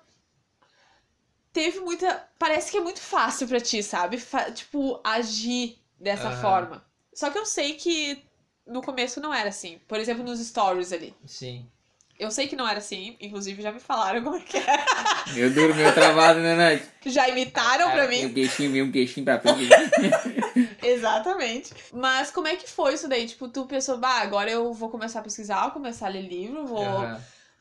[1.54, 2.28] teve muita.
[2.38, 4.18] Parece que é muito fácil pra ti, sabe?
[4.18, 6.42] Fa- tipo, agir dessa Aham.
[6.42, 6.86] forma.
[7.14, 8.24] Só que eu sei que
[8.66, 9.80] no começo não era assim.
[9.88, 11.16] Por exemplo, nos stories ali.
[11.26, 11.70] Sim.
[12.18, 14.64] Eu sei que não era assim, inclusive já me falaram como é que é.
[15.34, 16.84] Meu duro, meu travado, né, Nath?
[17.06, 18.34] Já imitaram pra Tem um mim.
[18.34, 19.68] queixinho, veio um queixinho pra frente.
[20.82, 21.74] Exatamente.
[21.94, 23.28] Mas como é que foi isso daí?
[23.28, 26.66] Tipo, tu pensou, bah, agora eu vou começar a pesquisar, vou começar a ler livro,
[26.66, 26.86] vou.
[26.86, 27.20] Aham.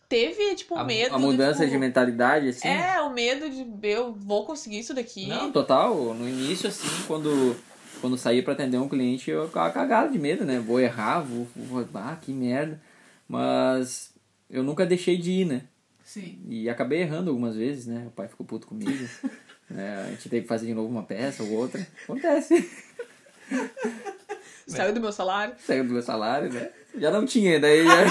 [0.08, 1.14] Teve, tipo, a, medo.
[1.14, 2.68] a mudança de tipo, mentalidade, assim.
[2.68, 5.26] É, o medo de eu vou conseguir isso daqui.
[5.26, 5.94] Não, total.
[6.14, 7.56] No início, assim, quando,
[8.00, 10.60] quando saía pra atender um cliente, eu ficava cagado de medo, né?
[10.60, 11.88] Vou errar, vou, vou.
[11.94, 12.80] Ah, que merda.
[13.26, 14.13] Mas
[14.54, 15.62] eu nunca deixei de ir, né?
[16.04, 16.38] Sim.
[16.48, 18.04] E acabei errando algumas vezes, né?
[18.06, 19.08] O pai ficou puto comigo.
[19.68, 20.04] né?
[20.06, 21.84] A gente teve que fazer de novo uma peça ou outra.
[22.04, 22.70] Acontece.
[24.64, 25.56] Saiu do meu salário.
[25.58, 26.70] Saiu do meu salário, né?
[26.96, 28.04] Já não tinha, daí já...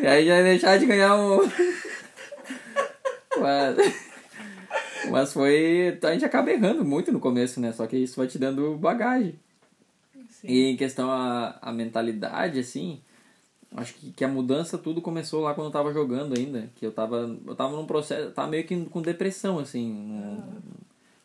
[0.00, 1.40] e aí já ia deixar de ganhar um...
[3.40, 3.76] Mas...
[5.10, 5.98] Mas foi...
[6.00, 7.72] A gente acaba errando muito no começo, né?
[7.72, 9.34] Só que isso vai te dando bagagem.
[10.44, 13.02] E em questão a, a mentalidade, assim...
[13.76, 16.68] Acho que, que a mudança tudo começou lá quando eu tava jogando ainda.
[16.74, 17.38] Que eu tava...
[17.46, 18.30] Eu tava num processo...
[18.32, 19.92] Tava meio que com depressão, assim.
[19.92, 20.42] num-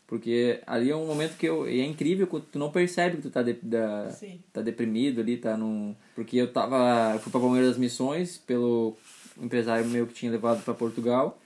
[0.05, 1.67] Porque ali é um momento que eu...
[1.67, 3.41] E é incrível que tu não percebe que tu tá...
[3.41, 4.09] De, da,
[4.53, 5.95] tá deprimido ali, tá num...
[6.13, 7.13] Porque eu tava...
[7.15, 8.95] Eu fui pra Palmeiras das Missões pelo
[9.41, 11.39] empresário meu que tinha levado pra Portugal.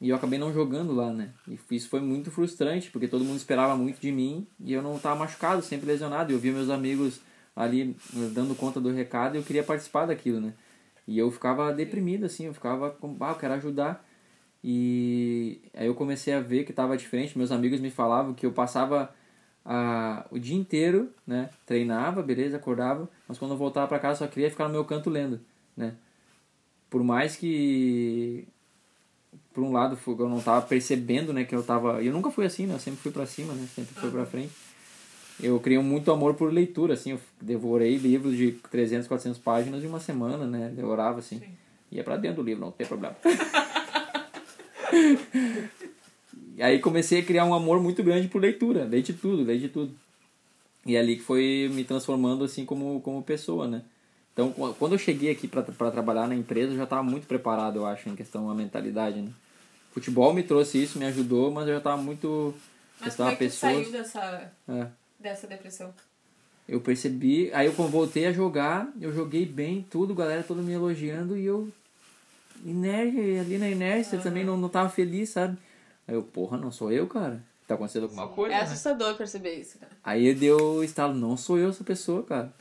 [0.00, 1.30] E eu acabei não jogando lá, né?
[1.48, 4.98] E isso foi muito frustrante, porque todo mundo esperava muito de mim e eu não
[4.98, 6.30] tava machucado, sempre lesionado.
[6.30, 7.20] E eu via meus amigos
[7.54, 10.54] ali eh, dando conta do recado e eu queria participar daquilo, né?
[11.06, 14.04] E eu ficava deprimido, assim, eu ficava com, ah, eu quero ajudar.
[14.62, 17.36] E aí eu comecei a ver que tava diferente.
[17.36, 19.14] Meus amigos me falavam que eu passava
[19.64, 21.50] ah, o dia inteiro, né?
[21.66, 25.10] Treinava, beleza, acordava, mas quando eu voltava para casa só queria ficar no meu canto
[25.10, 25.40] lendo,
[25.76, 25.94] né?
[26.90, 28.46] Por mais que
[29.52, 32.66] por um lado eu não tava percebendo, né, que eu tava, eu nunca fui assim,
[32.66, 32.74] né?
[32.74, 33.68] Eu sempre fui para cima, né?
[33.74, 34.52] Sempre fui para frente.
[35.42, 39.86] Eu criei muito amor por leitura, assim, eu devorei livros de 300, 400 páginas em
[39.86, 40.72] uma semana, né?
[40.74, 41.40] Devorava assim.
[41.40, 41.48] Sim.
[41.90, 43.16] Ia para dentro do livro, não tem problema.
[46.56, 49.92] E aí comecei a criar um amor muito grande por leitura, leite tudo, leite tudo.
[50.86, 53.82] E é ali que foi me transformando assim como, como pessoa, né?
[54.32, 57.76] Então, qu- quando eu cheguei aqui para trabalhar na empresa, eu já estava muito preparado,
[57.80, 59.30] eu acho, em questão da mentalidade, né?
[59.92, 62.54] Futebol me trouxe isso, me ajudou, mas eu já estava muito...
[63.00, 63.72] Mas como é pessoas...
[63.72, 64.86] saiu dessa, É.
[65.24, 65.92] dessa depressão?
[66.66, 71.36] eu percebi, aí eu voltei a jogar, eu joguei bem, tudo, galera toda me elogiando
[71.36, 71.70] e eu
[72.64, 75.58] inércia, ali na inércia também não, não tava feliz, sabe?
[76.08, 77.42] Aí eu, porra, não sou eu, cara.
[77.66, 78.62] Tá acontecendo alguma coisa, É né?
[78.64, 79.92] assustador perceber isso, cara.
[80.02, 82.52] Aí deu o estalo, não sou eu essa pessoa, cara.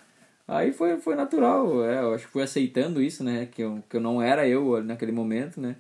[0.45, 3.47] Aí foi, foi natural, é, eu acho que fui aceitando isso, né?
[3.49, 5.78] Que eu, que eu não era eu ali naquele momento, né?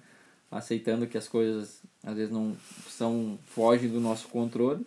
[0.49, 2.55] Aceitando que as coisas às vezes não
[2.87, 4.85] são, fogem do nosso controle.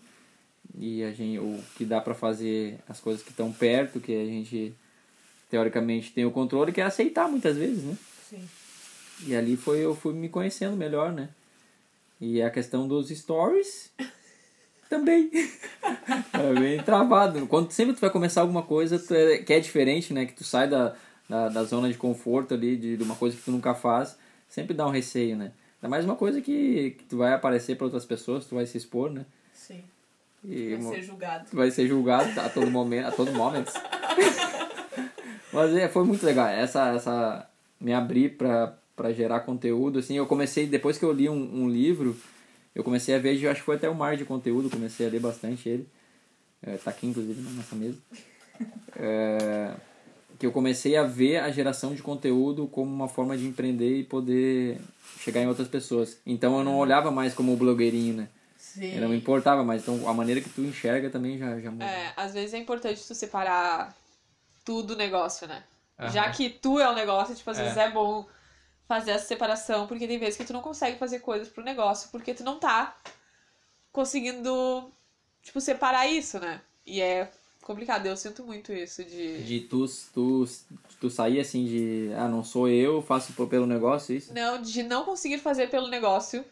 [0.79, 4.27] E a gente, o que dá pra fazer, as coisas que estão perto, que a
[4.27, 4.75] gente
[5.51, 7.97] teoricamente tem o controle, que é aceitar muitas vezes, né?
[8.29, 8.49] Sim.
[9.27, 11.31] E ali foi eu fui me conhecendo melhor, né?
[12.21, 13.91] E a questão dos stories
[14.91, 15.31] também.
[16.35, 17.47] é bem travado.
[17.47, 20.27] Quando sempre tu vai começar alguma coisa tu é- que é diferente, né?
[20.27, 20.95] Que tu sai da,
[21.29, 24.75] da, da zona de conforto ali, de, de uma coisa que tu nunca faz, sempre
[24.75, 25.53] dá um receio, né?
[25.81, 28.77] Ainda mais uma coisa que, que tu vai aparecer para outras pessoas, tu vai se
[28.77, 29.25] expor, né?
[30.49, 31.45] E Vai ser julgado.
[31.53, 33.73] vai ser julgado a todo momento, a todo momento.
[35.53, 36.47] Mas é, foi muito legal.
[36.47, 41.29] Essa, essa me abrir pra, pra gerar conteúdo, assim, eu comecei, depois que eu li
[41.29, 42.17] um, um livro,
[42.75, 45.11] eu comecei a ver, eu acho que foi até o mar de conteúdo, comecei a
[45.11, 45.89] ler bastante ele.
[46.63, 47.99] É, tá aqui, inclusive, na nossa mesa.
[48.97, 49.75] É,
[50.39, 54.05] que eu comecei a ver a geração de conteúdo como uma forma de empreender e
[54.05, 54.79] poder
[55.19, 56.19] chegar em outras pessoas.
[56.27, 58.29] Então eu não olhava mais como o blogueirinho, né?
[58.77, 58.95] Sim.
[58.95, 59.83] Eu não me importava mais.
[59.83, 61.85] Então a maneira que tu enxerga também já, já muda.
[61.85, 63.97] É, às vezes é importante tu separar
[64.65, 65.65] tudo do negócio, né?
[65.99, 66.11] Aham.
[66.11, 67.63] Já que tu é o negócio, tipo, às É.
[67.63, 68.27] vezes é bom
[68.87, 72.35] fazer essa separação, porque tem vezes que tu não consegue fazer coisas pro negócio, porque
[72.35, 72.95] tu não tá
[73.93, 74.91] conseguindo,
[75.43, 76.61] tipo, separar isso, né?
[76.85, 77.31] E é
[77.63, 79.43] complicado, eu sinto muito isso de...
[79.43, 80.45] De tu, tu,
[81.01, 84.33] tu sair assim de, ah, não sou eu, faço pelo negócio, isso?
[84.35, 86.45] Não, de não conseguir fazer pelo negócio,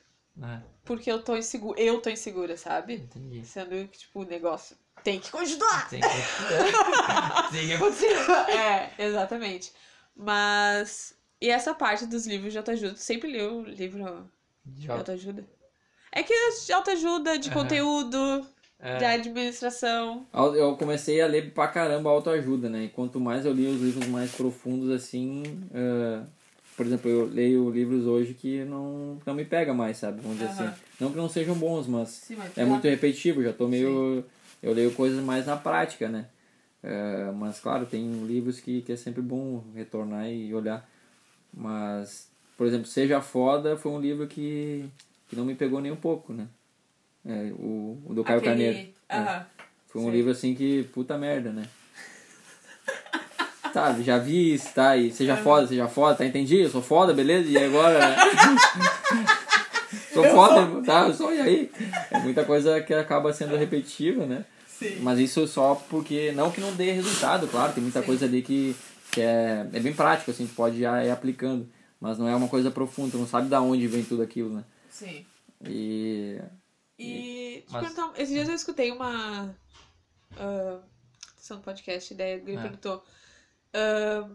[0.42, 2.94] Ah, porque eu tô insegura, eu tô insegura, sabe?
[2.94, 3.44] entendi.
[3.44, 5.88] Sendo que, tipo, o negócio tem que continuar!
[5.88, 6.06] Tem que,
[7.52, 8.14] tem que acontecer.
[8.50, 9.72] é, exatamente.
[10.16, 11.14] Mas.
[11.40, 14.30] E essa parte dos livros de autoajuda, sempre leu livro
[14.64, 15.44] de autoajuda?
[16.10, 16.32] É que
[16.64, 17.60] de autoajuda, de Aham.
[17.62, 18.46] conteúdo,
[18.80, 18.96] É.
[18.98, 20.26] de administração.
[20.32, 22.84] Eu comecei a ler pra caramba autoajuda, né?
[22.84, 25.42] E quanto mais eu li os livros mais profundos, assim...
[25.74, 26.24] ah,
[26.76, 30.20] por exemplo, eu leio livros hoje que não, não me pega mais, sabe?
[30.20, 30.70] Vamos dizer Aham.
[30.72, 30.82] assim.
[31.00, 34.24] Não que não sejam bons, mas Sim, mas é muito repetitivo, já tô meio.
[34.62, 36.26] Eu leio coisas mais na prática, né?
[36.82, 40.88] É, mas claro, tem livros que, que é sempre bom retornar e olhar.
[41.52, 44.84] Mas, por exemplo, Seja Foda foi um livro que,
[45.28, 46.46] que não me pegou nem um pouco, né?
[47.24, 48.88] É, o, o do Caio Aquele- Carneiro.
[49.08, 49.44] É.
[49.88, 51.68] Foi um livro assim que, puta merda, né?
[53.74, 54.96] Sabe, já vi isso, tá?
[54.96, 56.24] E seja foda, seja foda, tá?
[56.24, 56.60] Entendi?
[56.60, 57.48] Eu sou foda, beleza?
[57.48, 58.14] E agora.
[60.14, 61.08] sou foda, tá?
[61.08, 61.72] Eu sou, e aí?
[62.08, 64.44] É muita coisa que acaba sendo repetitiva, né?
[64.68, 65.00] Sim.
[65.00, 66.30] Mas isso só porque.
[66.30, 68.06] Não que não dê resultado, claro, tem muita Sim.
[68.06, 68.76] coisa ali que,
[69.10, 71.68] que é, é bem prático, assim, pode já ir aplicando.
[72.00, 74.62] Mas não é uma coisa profunda, tu não sabe da onde vem tudo aquilo, né?
[74.88, 75.26] Sim.
[75.68, 76.40] E.
[76.96, 77.64] E.
[77.72, 79.52] Mas- perguntar, esses dias eu escutei uma.
[80.34, 80.78] Uh,
[81.50, 82.62] no podcast, daí alguém É.
[82.62, 83.02] perguntou.
[83.74, 84.28] Ah,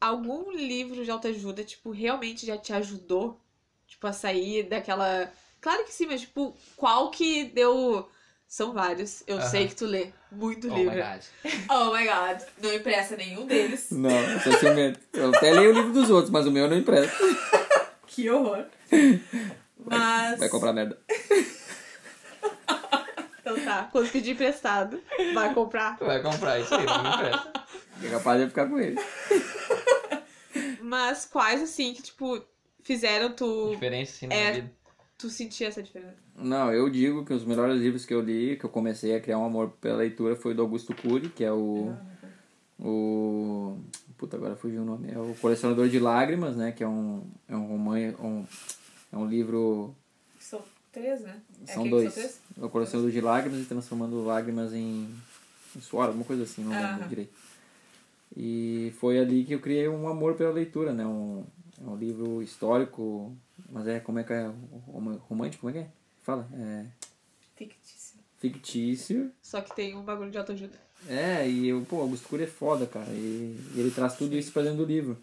[0.00, 3.40] algum livro de autoajuda, tipo, realmente já te ajudou?
[3.86, 5.30] Tipo, a sair daquela.
[5.60, 8.08] Claro que sim, mas tipo, qual que deu.
[8.48, 9.22] São vários.
[9.26, 9.46] Eu Aham.
[9.48, 10.94] sei que tu lê muito Oh livro.
[10.94, 11.22] my god.
[11.70, 12.42] Oh my god.
[12.62, 13.90] Não empresta nenhum deles.
[13.90, 14.96] Não, eu.
[15.14, 17.16] Eu até leio o livro dos outros, mas o meu eu não empresto.
[18.06, 18.66] Que horror.
[19.86, 20.38] Mas.
[20.38, 20.98] Vai comprar merda.
[23.40, 23.88] Então tá.
[23.90, 25.02] Quando pedir emprestado,
[25.34, 25.98] vai comprar.
[25.98, 27.52] Vai comprar isso aí, não empresta.
[28.04, 28.98] É capaz de ficar com ele.
[30.82, 32.42] Mas quais, assim, que, tipo,
[32.82, 34.52] fizeram tu, Diferença assim na É.
[34.52, 34.72] vida.
[35.18, 36.16] tu sentir essa diferença?
[36.36, 39.38] Não, eu digo que os melhores livros que eu li, que eu comecei a criar
[39.38, 41.94] um amor pela leitura, foi do Augusto Cury, que é o.
[42.78, 43.78] O.
[44.18, 45.10] Puta, agora fugiu o nome.
[45.12, 46.72] É o Colecionador de Lágrimas, né?
[46.72, 48.16] Que é um, é um romance.
[48.20, 48.44] Um,
[49.12, 49.94] é um livro.
[50.40, 50.60] São
[50.90, 51.40] três, né?
[51.66, 52.12] É São dois.
[52.14, 52.40] três?
[52.60, 55.08] É o Colecionador de Lágrimas e transformando lágrimas em,
[55.76, 57.32] em suor, alguma coisa assim, não lembro direito.
[58.36, 61.04] E foi ali que eu criei um amor pela leitura, né?
[61.06, 61.44] Um,
[61.84, 63.36] é um livro histórico,
[63.70, 64.46] mas é, como é que é?
[64.86, 65.86] Rom- Romântico, como é que é?
[66.22, 66.86] Fala, é
[67.56, 68.18] Fictício.
[68.38, 69.30] fictício.
[69.42, 70.72] Só que tem um bagulho de autoajuda.
[71.08, 73.10] É, e eu, pô, Augusto Cury é foda, cara.
[73.10, 75.18] E, e ele traz tudo isso pra dentro do livro.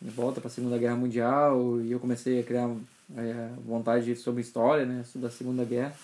[0.00, 2.68] Ele volta pra Segunda Guerra Mundial e eu comecei a criar
[3.16, 5.04] é, vontade sobre história, né?
[5.14, 5.94] Da Segunda Guerra.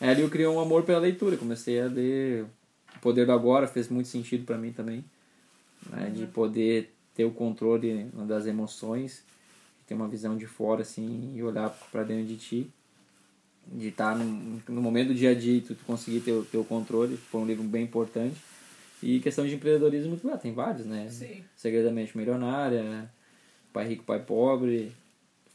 [0.00, 1.36] Aí ali eu criei um amor pela leitura.
[1.36, 2.44] Comecei a ler
[2.96, 5.04] O Poder do Agora, fez muito sentido pra mim também.
[5.90, 6.10] Né?
[6.10, 9.22] De poder ter o controle das emoções,
[9.86, 12.70] ter uma visão de fora, assim, e olhar pra dentro de ti.
[13.66, 16.56] De estar no, no momento do dia a dia e tu conseguir ter, o- ter
[16.58, 17.16] o controle.
[17.16, 18.36] Foi um livro bem importante.
[19.02, 21.08] E questão de empreendedorismo, ah, tem vários, né?
[21.10, 21.42] Sim.
[21.56, 23.10] Segredamente Milionária,
[23.72, 24.92] Pai Rico, Pai Pobre,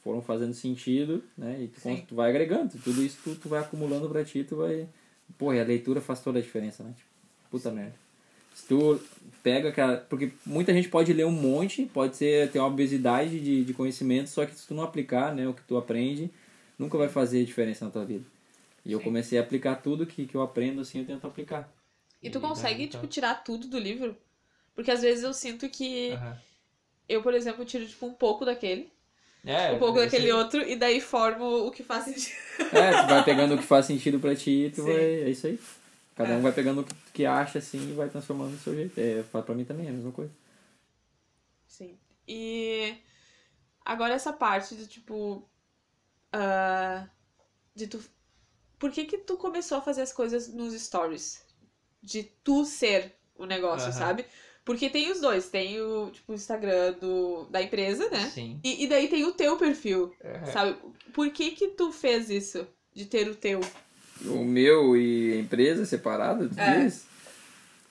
[0.03, 1.61] foram fazendo sentido, né?
[1.63, 4.87] E tu, tu vai agregando, tudo isso tu, tu vai acumulando pra ti, tu vai...
[5.37, 6.93] Pô, e a leitura faz toda a diferença, né?
[6.95, 7.09] Tipo,
[7.49, 7.93] puta merda.
[8.53, 8.99] Se tu
[9.43, 9.97] pega aquela...
[9.97, 14.29] Porque muita gente pode ler um monte, pode ser ter uma obesidade de, de conhecimento,
[14.29, 16.29] só que se tu não aplicar, né, o que tu aprende,
[16.77, 18.25] nunca vai fazer diferença na tua vida.
[18.85, 19.05] E eu Sim.
[19.05, 21.71] comecei a aplicar tudo que, que eu aprendo, assim, eu tento aplicar.
[22.21, 22.97] E tu daí, consegue, tá.
[22.99, 24.15] tipo, tirar tudo do livro?
[24.75, 26.37] Porque às vezes eu sinto que Aham.
[27.09, 28.89] eu, por exemplo, tiro, tipo, um pouco daquele,
[29.45, 32.35] É, um pouco esse- daquele outro, e daí formo o que faz sentido.
[32.71, 34.91] É, tu vai pegando o que faz sentido pra ti e tu Sim.
[34.91, 35.03] vai.
[35.03, 35.59] É isso aí.
[36.21, 36.37] Cada É.
[36.37, 38.97] um vai pegando o que, acha assim e vai transformando do seu jeito.
[38.99, 40.31] É, pra mim também é a mesma coisa.
[41.67, 41.97] Sim.
[42.27, 42.95] E
[43.85, 45.47] agora essa parte de tipo.
[46.31, 47.07] ah,
[47.75, 48.03] de tu.
[48.77, 51.43] Por que que tu começou a fazer as coisas nos stories?
[52.01, 54.25] De tu ser o negócio, sabe?
[54.65, 55.49] Porque tem os dois.
[55.49, 58.29] Tem o, tipo, o Instagram do, da empresa, né?
[58.29, 58.59] Sim.
[58.63, 60.15] E, e daí tem o teu perfil,
[60.51, 60.77] sabe?
[61.13, 62.67] Por que que tu fez isso?
[62.93, 63.59] De ter o teu?
[64.25, 66.79] O meu e a empresa separado, tu É.
[66.79, 67.05] diz?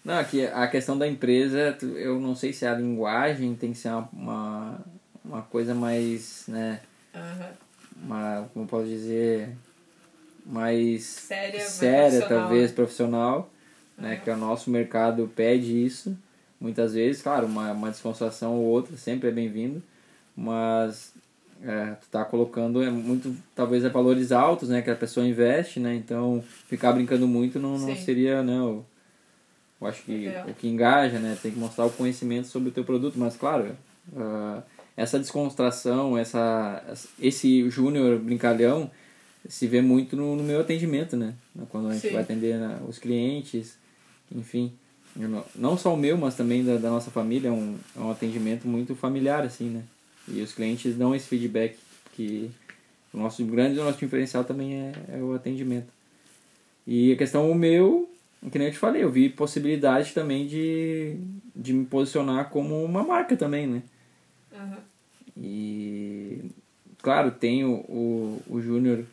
[0.05, 3.89] Não, aqui a questão da empresa, eu não sei se a linguagem tem que ser
[3.89, 4.81] uma, uma,
[5.25, 6.81] uma coisa mais, né,
[7.15, 7.51] Aham.
[8.03, 9.51] uma, como posso dizer,
[10.47, 12.75] mais Séria, mais séria, profissional, talvez né?
[12.77, 13.51] profissional,
[13.99, 14.13] né?
[14.15, 14.21] Aham.
[14.25, 16.17] Que o nosso mercado pede isso.
[16.59, 19.83] Muitas vezes, claro, uma, uma descontração ou outra sempre é bem-vindo,
[20.37, 21.13] mas
[21.63, 24.81] é, tu tá colocando é muito, talvez é valores altos, né?
[24.83, 25.95] Que a pessoa investe, né?
[25.95, 28.03] Então ficar brincando muito não, não Sim.
[28.03, 28.61] seria, né?
[28.61, 28.85] O,
[29.81, 30.49] eu acho que Ideal.
[30.49, 31.37] o que engaja, né?
[31.43, 33.77] Tem que mostrar o conhecimento sobre o teu produto, mas claro,
[34.17, 34.63] ah,
[34.97, 36.83] essa descontração, essa,
[37.19, 38.91] esse júnior brincalhão
[39.49, 41.35] se vê muito no, no meu atendimento, né?
[41.71, 42.13] Quando a gente Sim.
[42.13, 43.79] vai atender né, os clientes,
[44.35, 44.73] enfim.
[45.57, 48.69] Não só o meu, mas também da, da nossa família, é um, é um atendimento
[48.69, 49.83] muito familiar, assim, né?
[50.33, 51.77] E os clientes dão esse feedback
[52.13, 52.51] que
[53.13, 55.89] o nosso grande o nosso diferencial também é, é o atendimento.
[56.87, 58.09] E a questão o meu,
[58.51, 61.17] que nem eu te falei, eu vi possibilidade também de,
[61.55, 63.83] de me posicionar como uma marca também, né?
[64.55, 64.79] Aham.
[65.37, 66.51] E
[67.03, 69.05] claro, tem o, o, o Júnior,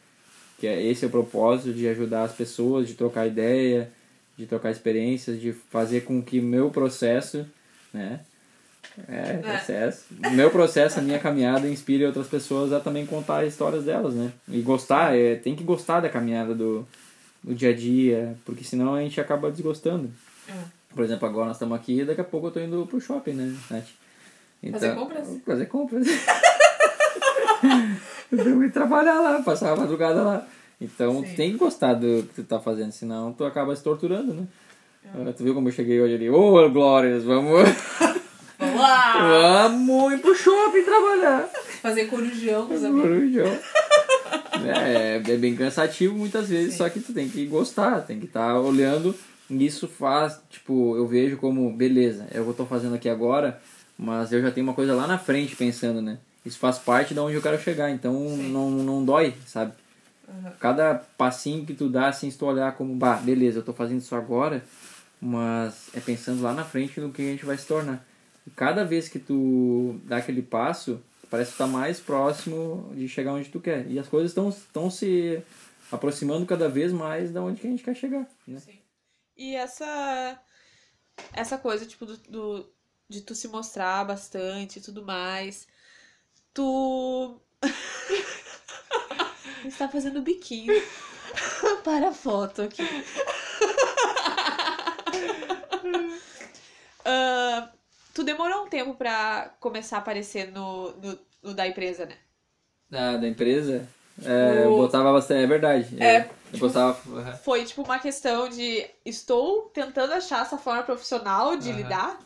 [0.60, 3.91] que é esse é o propósito de ajudar as pessoas, de trocar ideia,
[4.38, 7.45] de trocar experiências, de fazer com que o meu processo,
[7.93, 8.21] né?
[9.07, 10.05] É, processo.
[10.25, 14.13] O meu processo, a minha caminhada inspire outras pessoas a também contar as histórias delas,
[14.13, 14.31] né?
[14.49, 16.88] E gostar, é, tem que gostar da caminhada do,
[17.43, 20.10] do dia a dia, porque senão a gente acaba desgostando.
[20.49, 20.53] É.
[20.93, 23.33] Por exemplo, agora nós estamos aqui e daqui a pouco eu tô indo pro shopping,
[23.33, 23.86] né, Nath?
[24.71, 25.27] Fazer compras?
[25.45, 26.07] Fazer compras.
[28.31, 30.47] eu tenho que trabalhar lá, passar a madrugada lá.
[30.81, 31.29] Então Sim.
[31.29, 34.47] tu tem que gostar do que tu tá fazendo, senão tu acaba se torturando, né?
[35.13, 36.29] Ah, Tu viu como eu cheguei hoje ali?
[36.29, 37.62] Ô, Glórias, vamos,
[38.77, 41.49] Vamos ir pro shopping trabalhar.
[41.81, 43.09] Fazer corujão com os amigos.
[43.09, 43.59] Corujão.
[44.65, 46.77] É, é bem cansativo muitas vezes, Sim.
[46.79, 49.15] só que tu tem que gostar, tem que estar olhando.
[49.49, 53.61] E isso faz, tipo, eu vejo como, beleza, é eu tô fazendo aqui agora,
[53.97, 56.17] mas eu já tenho uma coisa lá na frente pensando, né?
[56.45, 58.51] Isso faz parte de onde eu quero chegar, então Sim.
[58.51, 59.71] não, não dói, sabe?
[60.27, 60.53] Aham.
[60.59, 63.99] Cada passinho que tu dá, assim, se tu olhar como, bah, beleza, eu tô fazendo
[63.99, 64.63] isso agora,
[65.21, 68.05] mas é pensando lá na frente no que a gente vai se tornar.
[68.47, 73.33] E cada vez que tu dá aquele passo, parece que tá mais próximo de chegar
[73.33, 73.86] onde tu quer.
[73.91, 75.41] E as coisas estão estão se
[75.91, 78.60] aproximando cada vez mais da onde que a gente quer chegar, né?
[78.60, 78.79] Sim.
[79.36, 80.39] E essa
[81.33, 82.69] essa coisa, tipo, do, do-
[83.10, 85.67] de tu se mostrar bastante e tudo mais.
[86.53, 87.39] Tu.
[89.65, 90.73] está fazendo biquinho
[91.83, 92.83] para a foto aqui.
[97.05, 97.46] Ah,
[98.17, 102.15] tu demorou um tempo pra começar a aparecer no, no, no da empresa, né?
[102.89, 103.87] Da, da empresa,
[104.25, 105.96] é, eu O- botava bastante, é verdade.
[106.02, 106.96] É, eu, eu botava...
[107.44, 111.77] Foi tipo uma questão de estou tentando achar essa forma profissional de Aham.
[111.77, 112.19] lidar.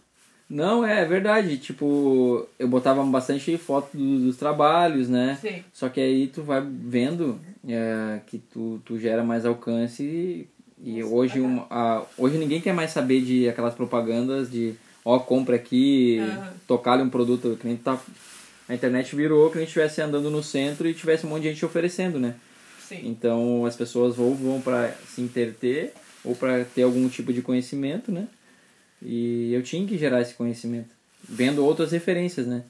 [0.50, 1.58] Não, é, é verdade.
[1.58, 5.38] Tipo, eu botava bastante foto do- dos trabalhos, né?
[5.42, 5.62] Sim.
[5.74, 7.38] Só que aí tu vai vendo
[7.68, 10.48] é, que tu, tu gera mais alcance e,
[10.82, 14.74] e hoje, a, hoje ninguém quer mais saber de aquelas propagandas de
[15.04, 16.54] ó, compra aqui, Aham.
[16.68, 17.58] tocar-lhe um produto.
[17.60, 18.00] Que nem tá,
[18.68, 21.50] a internet virou que a gente estivesse andando no centro e tivesse um monte de
[21.50, 22.36] gente oferecendo, né?
[22.88, 23.02] Sim.
[23.06, 25.94] Então as pessoas ou vão para se interter
[26.24, 28.28] ou para ter algum tipo de conhecimento, né?
[29.02, 30.90] E eu tinha que gerar esse conhecimento,
[31.28, 32.64] vendo outras referências, né?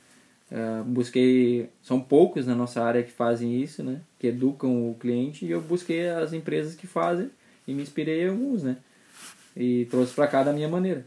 [0.51, 4.01] Ah, busquei, são poucos na nossa área que fazem isso, né?
[4.19, 7.29] Que educam o cliente e eu busquei as empresas que fazem
[7.67, 8.77] e me inspirei em alguns, né?
[9.55, 11.05] E trouxe para cá da minha maneira.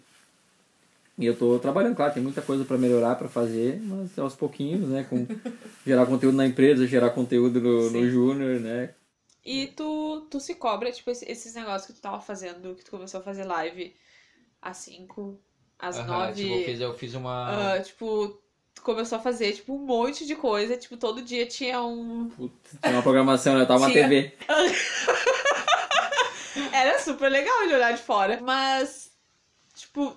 [1.16, 4.88] E eu tô trabalhando, claro, tem muita coisa para melhorar, para fazer, mas aos pouquinhos,
[4.88, 5.06] né?
[5.08, 5.26] Com
[5.86, 8.94] gerar conteúdo na empresa, gerar conteúdo no, no Júnior, né?
[9.44, 12.90] E tu, tu se cobra, tipo, esse- esses negócios que tu tava fazendo, que tu
[12.90, 13.94] começou a fazer live
[14.60, 15.38] às 5,
[15.78, 16.42] às Aham, 9.
[16.42, 17.74] tipo, eu fiz, eu fiz uma.
[17.74, 18.40] ah, tipo,
[18.74, 20.76] tu começou a fazer, tipo, um monte de coisa.
[20.76, 22.28] Tipo, todo dia tinha um.
[22.30, 23.66] Putz, tinha uma programação, né?
[23.66, 24.08] Tava uma Tinha.
[24.08, 24.32] TV.
[26.72, 28.40] Era super legal de olhar de fora.
[28.42, 29.12] Mas,
[29.74, 30.16] tipo,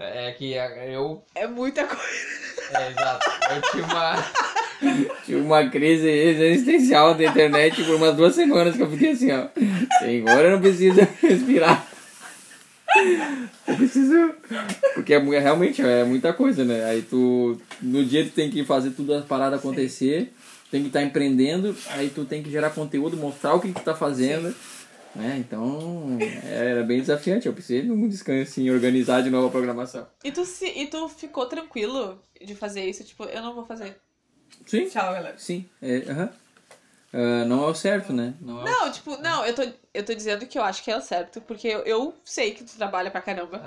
[0.00, 1.24] É que eu.
[1.34, 2.02] é muita coisa.
[2.72, 3.30] É, exato.
[3.50, 4.24] Eu tinha uma.
[5.26, 9.48] Tive uma crise existencial da internet por umas duas semanas que eu fiquei assim, ó.
[9.98, 11.84] Senhor, eu não preciso respirar.
[13.66, 14.34] Eu preciso.
[14.94, 16.84] Porque é, é realmente é muita coisa, né?
[16.84, 17.60] Aí tu.
[17.82, 20.32] No dia tu tem que fazer tudo as paradas acontecer,
[20.70, 23.94] tem que estar empreendendo, aí tu tem que gerar conteúdo, mostrar o que tu tá
[23.94, 24.54] fazendo.
[25.14, 25.36] Né?
[25.38, 26.06] Então,
[26.44, 27.46] era bem desafiante.
[27.46, 30.06] Eu precisei de um descanso assim, organizar de novo a programação.
[30.22, 33.04] E tu, se, e tu ficou tranquilo de fazer isso?
[33.04, 33.96] Tipo, eu não vou fazer.
[34.66, 35.36] Sim, Tchau, galera.
[35.38, 35.68] sim.
[35.82, 36.30] É, aham.
[37.12, 38.34] Ah, não é o certo, né?
[38.40, 39.62] Não é o Não, tipo, não, eu tô,
[39.94, 42.64] eu tô dizendo que eu acho que é o certo, porque eu, eu sei que
[42.64, 43.62] tu trabalha pra caramba.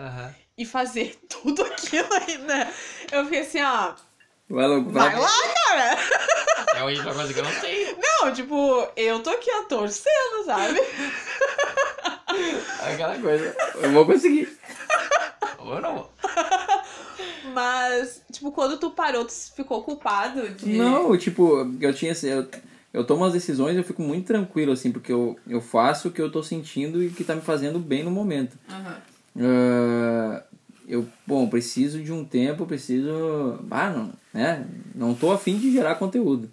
[0.57, 2.69] E fazer tudo aquilo ainda.
[3.11, 3.95] Eu fiquei assim, ó,
[4.47, 5.27] Vai louco, vai lá,
[5.65, 5.97] cara!
[6.89, 7.95] É uma coisa que eu não sei.
[8.21, 10.79] Não, tipo, eu tô aqui, ó, torcendo, sabe?
[12.79, 13.55] Aquela coisa.
[13.81, 14.57] Eu vou conseguir.
[15.57, 16.07] Ou não.
[17.53, 20.69] Mas, tipo, quando tu parou, tu ficou culpado de.
[20.77, 22.11] Não, tipo, eu tinha.
[22.11, 22.47] assim, Eu,
[22.93, 26.21] eu tomo as decisões eu fico muito tranquilo, assim, porque eu, eu faço o que
[26.21, 28.57] eu tô sentindo e que tá me fazendo bem no momento.
[28.69, 28.97] Aham.
[29.39, 30.43] Ah,
[30.87, 33.59] eu, bom, preciso de um tempo, preciso.
[33.69, 34.65] Ah, não, né?
[34.93, 36.49] Não tô afim de gerar conteúdo.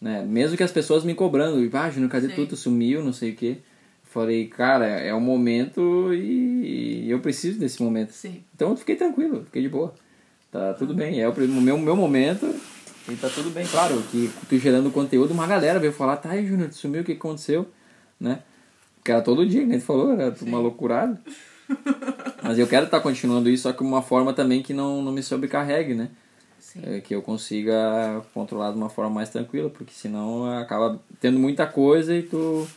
[0.00, 0.24] Né?
[0.26, 2.34] Mesmo que as pessoas me cobrando, ah, Júnior, cadê Sim.
[2.34, 2.46] tu?
[2.46, 3.58] Tu sumiu, não sei o quê.
[4.04, 8.10] Falei, cara, é o momento e eu preciso desse momento.
[8.12, 8.42] Sim.
[8.54, 9.94] Então eu fiquei tranquilo, fiquei de boa.
[10.50, 12.46] Tá tudo bem, é o meu, meu momento
[13.08, 13.66] e tá tudo bem.
[13.66, 17.04] Claro que tu gerando conteúdo, uma galera veio falar, tá aí, Júnior, tu sumiu, o
[17.04, 17.68] que aconteceu?
[18.18, 18.40] Né?
[19.04, 21.20] Que era todo dia, que nem tu falou, era uma loucurada.
[22.42, 25.22] Mas eu quero estar continuando isso, só que uma forma também que não, não me
[25.22, 26.10] sobrecarregue, né?
[26.66, 26.82] Sim.
[26.84, 31.64] É, que eu consiga controlar de uma forma mais tranquila, porque senão acaba tendo muita
[31.64, 32.68] coisa e tu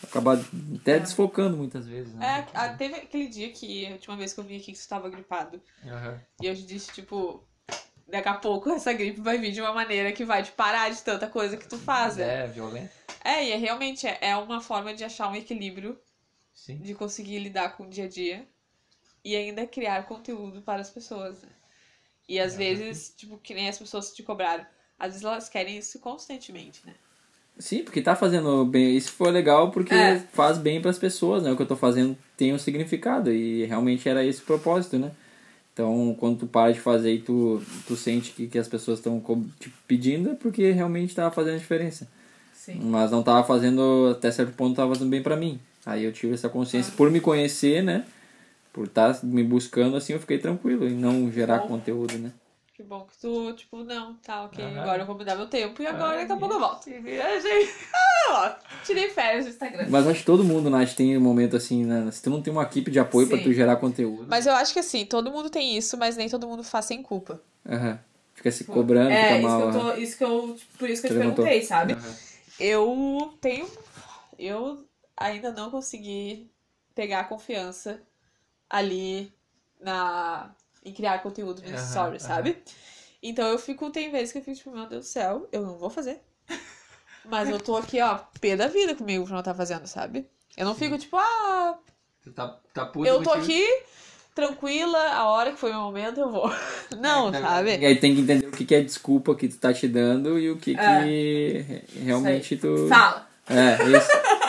[0.00, 0.40] acaba
[0.80, 2.46] até desfocando muitas vezes, É, né?
[2.54, 5.10] a- teve aquele dia que, a última vez que eu vim aqui, que tu tava
[5.10, 5.60] gripado.
[5.84, 6.20] Aham.
[6.40, 7.42] E eu te disse, tipo,
[8.06, 11.02] daqui a pouco essa gripe vai vir de uma maneira que vai te parar de
[11.02, 12.44] tanta coisa que tu faz, né?
[12.44, 12.92] É, violento.
[13.24, 15.98] É, e é realmente é, é uma forma de achar um equilíbrio,
[16.54, 16.76] Sim.
[16.76, 18.46] de conseguir lidar com o dia a dia
[19.24, 21.48] e ainda criar conteúdo para as pessoas, né?
[22.32, 24.64] E às vezes, tipo, que nem as pessoas te cobraram,
[24.98, 26.94] às vezes elas querem isso constantemente, né?
[27.58, 28.96] Sim, porque tá fazendo bem.
[28.96, 30.18] Isso foi legal porque É.
[30.32, 31.52] faz bem pras pessoas, né?
[31.52, 35.12] O que eu tô fazendo tem um significado e realmente era esse o propósito, né?
[35.74, 39.22] Então, quando tu para de fazer e tu, tu sente que, que as pessoas estão
[39.60, 42.08] te pedindo, é porque realmente tava fazendo diferença.
[42.54, 42.80] Sim.
[42.82, 45.60] Mas não tava fazendo, até certo ponto, tava fazendo bem pra mim.
[45.84, 48.06] Aí eu tive essa consciência por me conhecer, né?
[48.72, 51.68] Por estar me buscando, assim, eu fiquei tranquilo em não gerar Bom.
[51.68, 52.32] conteúdo, né?
[52.74, 54.80] Que bom que tu, tipo, não, tá, ok, Aham.
[54.80, 56.88] agora eu vou me dar meu tempo e agora daqui a pouco eu volto.
[56.88, 57.68] E viajei.
[58.30, 59.86] Ah, tirei férias do Instagram.
[59.90, 62.10] Mas acho que todo mundo, Nath, tem um momento assim, né?
[62.10, 63.42] Se tu não tem uma equipe de apoio pra Sim.
[63.44, 64.24] tu gerar conteúdo.
[64.26, 67.02] Mas eu acho que assim, todo mundo tem isso, mas nem todo mundo faz sem
[67.02, 67.42] culpa.
[67.68, 67.98] Aham.
[68.34, 69.70] Fica se cobrando, É, fica isso mal.
[69.70, 69.92] que eu tô.
[70.00, 70.56] Isso que eu.
[70.78, 71.44] Por isso que eu te levantou.
[71.44, 71.92] perguntei, sabe?
[71.92, 72.14] Aham.
[72.58, 73.68] Eu tenho.
[74.38, 76.50] Eu ainda não consegui
[76.94, 78.00] pegar a confiança
[78.72, 79.32] ali
[79.80, 80.50] na.
[80.84, 82.34] em criar conteúdo nos Aham, stories, aham.
[82.34, 82.62] sabe?
[83.22, 85.78] Então eu fico, tem vezes que eu fico tipo, meu Deus do céu, eu não
[85.78, 86.20] vou fazer.
[87.24, 90.26] Mas eu tô aqui, ó, pé da vida comigo por não tá fazendo, sabe?
[90.56, 91.78] Eu não fico tipo, ah,
[92.24, 93.44] Tu tá, tá puto eu tô contigo.
[93.44, 93.82] aqui,
[94.34, 96.50] tranquila, a hora que foi o meu momento eu vou.
[96.98, 97.78] Não, É, sabe?
[97.78, 100.38] E aí tem que entender o que que é desculpa que tu tá te dando
[100.38, 100.76] e o que É.
[100.76, 102.88] que re- realmente tu...
[102.88, 103.28] Fala.
[103.48, 104.08] É, isso.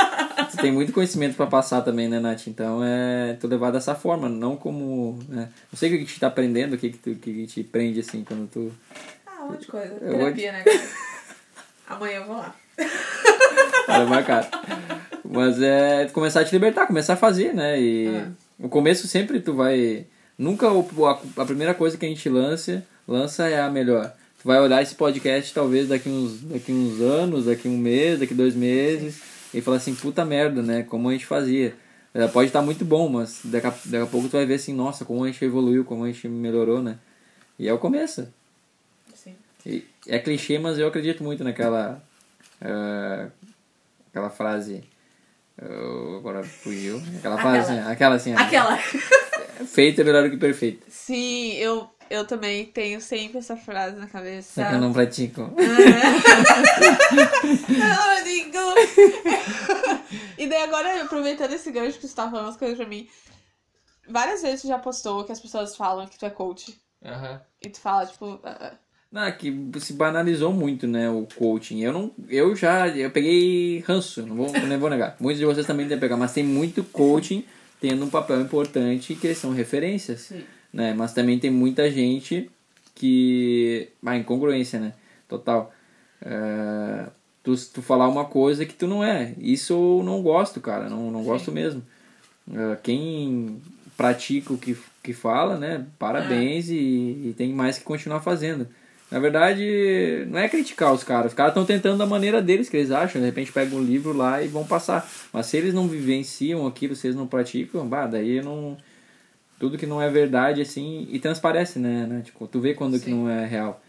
[0.56, 2.48] tu tem muito conhecimento pra passar também, né, Nath?
[2.48, 5.20] Então é tu levar dessa forma, não como...
[5.28, 5.50] Né?
[5.72, 7.64] Não sei o que que te tá aprendendo, o que que, tu, o que te
[7.64, 8.72] prende, assim, quando tu...
[9.26, 9.94] Ah, um monte de coisa.
[10.02, 10.90] Eu vou Terapia, né, galera?
[11.88, 12.56] Amanhã eu vou lá.
[13.88, 14.48] Olha, marcado.
[15.24, 17.80] Mas é começar a te libertar, começar a fazer, né?
[17.80, 18.28] E É.
[18.60, 20.06] no começo sempre tu vai.
[20.38, 21.06] Nunca o-
[21.38, 24.14] a, primeira coisa que a gente lança, lança é a melhor.
[24.42, 28.34] Tu vai olhar esse podcast talvez daqui uns, daqui uns anos, daqui um mês, daqui
[28.34, 29.22] dois meses,
[29.54, 30.84] e falar assim, puta merda, né?
[30.84, 31.76] Como a gente fazia.
[32.14, 34.74] Ela pode estar muito bom, mas daqui a, daqui a pouco tu vai ver assim,
[34.74, 36.98] nossa, como a gente evoluiu, como a gente melhorou, né?
[37.58, 38.28] E é o começo.
[39.16, 39.36] Sim.
[39.66, 42.04] E é clichê, mas eu acredito muito naquela.
[42.62, 43.28] ah,
[44.10, 44.84] aquela frase.
[45.60, 47.02] ah, agora fugiu.
[47.18, 47.82] Aquela frase, Aquela.
[47.82, 48.34] assim, aquela assim.
[48.34, 48.78] Aquela.
[49.66, 50.86] Feito é melhor do que perfeito.
[50.90, 54.62] Sim, eu, eu também tenho sempre essa frase na cabeça.
[54.62, 55.42] Só que eu não pratico.
[57.70, 58.60] Não, digo.
[60.38, 63.08] e daí agora, aproveitando esse gancho que você tá falando umas coisas pra mim,
[64.08, 66.80] várias vezes tu já postou que as pessoas falam que tu é coach.
[67.60, 68.74] E tu fala, tipo, ah, ah,
[69.12, 71.82] Não, que se banalizou muito, né, o coaching.
[71.82, 75.16] Eu não, eu já, eu peguei ranço, não vou, não vou negar.
[75.20, 77.44] Muitos de vocês também devem pegar, mas tem muito coaching
[77.82, 80.44] tendo um papel importante que eles são referências, Sim.
[80.74, 80.94] Né?
[80.94, 82.50] Mas também tem muita gente
[82.96, 84.94] que, ah, incongruência, né?
[85.30, 85.74] Total.
[86.22, 87.08] É,
[87.44, 89.34] tu, tu falar uma coisa que tu não é.
[89.38, 90.90] Isso eu não gosto, cara.
[90.90, 91.84] Não, não gosto mesmo.
[92.52, 93.62] É, quem
[93.96, 95.86] pratica o que, que fala, né?
[96.00, 98.68] Parabéns e, e tem mais que continuar fazendo.
[99.12, 101.28] Na verdade, não é criticar os caras.
[101.28, 103.22] Os caras estão tentando da maneira deles que eles acham.
[103.22, 105.08] De repente pegam um livro lá e vão passar.
[105.32, 108.76] Mas se eles não vivenciam aquilo, se eles não praticam, bah, daí não.
[109.64, 112.06] Tudo que não é verdade, assim, e transparece, né?
[112.06, 112.22] né?
[112.22, 113.14] Tipo, tu vê quando que Sim.
[113.14, 113.82] não é real.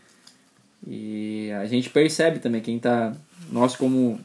[0.86, 3.12] E a gente percebe também, quem tá.
[3.50, 4.20] Nós, como.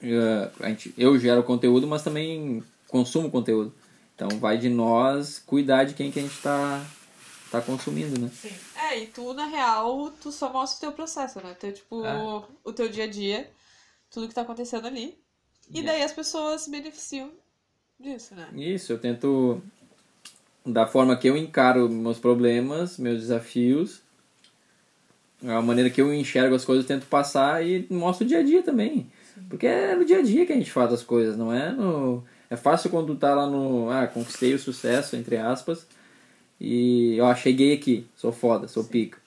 [0.00, 3.74] eh, a gente, eu gero conteúdo, mas também consumo conteúdo.
[4.14, 6.82] Então vai de nós cuidar de quem que a gente tá,
[7.50, 8.30] tá consumindo, né?
[8.32, 8.54] Sim.
[8.74, 11.54] É, e tu, na real, tu só mostra o teu processo, né?
[11.60, 12.16] Teu, tipo, É.
[12.64, 13.50] o teu dia a dia,
[14.10, 15.18] tudo que tá acontecendo ali.
[15.70, 15.82] E É.
[15.82, 17.30] daí as pessoas se beneficiam
[18.00, 18.48] disso, né?
[18.54, 19.62] Isso, eu tento,
[20.64, 24.00] da forma que eu encaro meus problemas, meus desafios,
[25.44, 28.42] a maneira que eu enxergo as coisas, eu tento passar e mostro o dia a
[28.42, 29.10] dia também.
[29.48, 32.22] Porque é no dia a dia que a gente faz as coisas, não é no...
[32.48, 33.90] É fácil quando tu tá lá no...
[33.90, 35.86] Ah, conquistei o sucesso, entre aspas,
[36.60, 39.18] e, ó, cheguei aqui, sou foda, sou pica.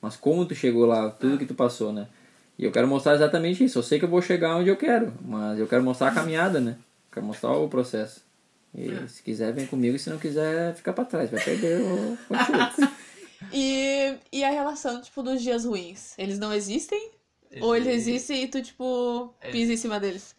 [0.00, 2.06] Mas como tu chegou lá, tudo que tu passou, né?
[2.58, 3.78] E eu quero mostrar exatamente isso.
[3.78, 6.60] Eu sei que eu vou chegar onde eu quero, mas eu quero mostrar a caminhada,
[6.60, 6.76] né?
[7.10, 8.25] Quero mostrar o processo.
[8.74, 9.96] E se quiser, vem comigo.
[9.96, 11.30] E se não quiser, fica pra trás.
[11.30, 12.92] Vai perder o conteúdo.
[13.52, 16.14] E, e a relação, tipo, dos dias ruins?
[16.18, 17.10] Eles não existem?
[17.60, 20.34] Ou eles existem e tu, tipo, pisa em cima deles?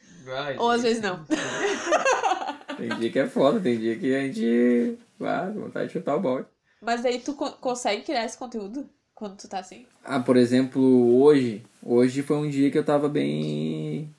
[0.59, 1.25] Ou às vezes não.
[2.77, 4.97] Tem dia que é foda, tem dia que a gente...
[5.19, 6.45] Ah, vontade de chutar o balde.
[6.79, 9.87] Mas daí tu co- consegue criar esse conteúdo quando tu tá assim?
[10.03, 11.63] Ah, por exemplo, hoje.
[11.81, 14.13] Hoje foi um dia que eu tava bem.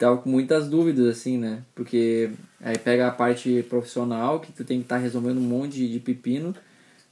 [0.00, 1.62] Tava com muitas dúvidas, assim, né?
[1.74, 5.92] Porque aí pega a parte profissional, que tu tem que estar resolvendo um monte de,
[5.92, 6.56] de pepino,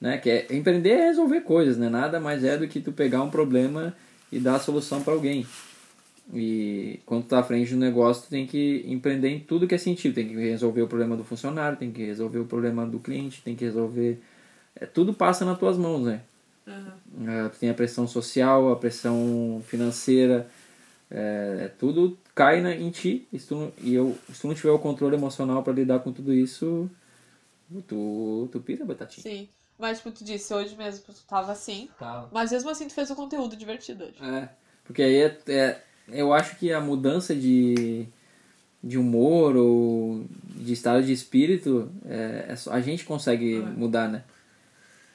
[0.01, 0.17] né?
[0.17, 1.91] Que é empreender é resolver coisas, né?
[1.91, 3.95] Nada mais é do que tu pegar um problema
[4.33, 5.47] e dar a solução para alguém.
[6.33, 9.75] E quando tu tá à frente do negócio, tu tem que empreender em tudo que
[9.75, 10.15] é sentido.
[10.15, 13.55] Tem que resolver o problema do funcionário, tem que resolver o problema do cliente, tem
[13.55, 14.19] que resolver.
[14.75, 16.23] É, tudo passa nas tuas mãos, né?
[16.67, 20.49] É, tu tem a pressão social, a pressão financeira,
[21.11, 23.27] é, é, tudo cai na, em ti.
[23.33, 25.99] E se, tu, não- e eu, se tu não tiver o controle emocional para lidar
[26.01, 26.89] com tudo isso,
[27.87, 29.23] tu, tu pira, batatinha.
[29.23, 29.49] Sim.
[29.79, 31.89] Mas, tipo, tu disse hoje mesmo, tu tava assim.
[31.99, 32.29] Tá.
[32.33, 34.17] Mas mesmo assim tu fez um conteúdo divertido hoje.
[34.23, 34.49] É,
[34.85, 38.07] porque aí é, é- eu acho que a mudança de,
[38.83, 40.25] de humor ou
[40.57, 44.25] de estado de espírito, é, é só- a gente consegue mudar, né?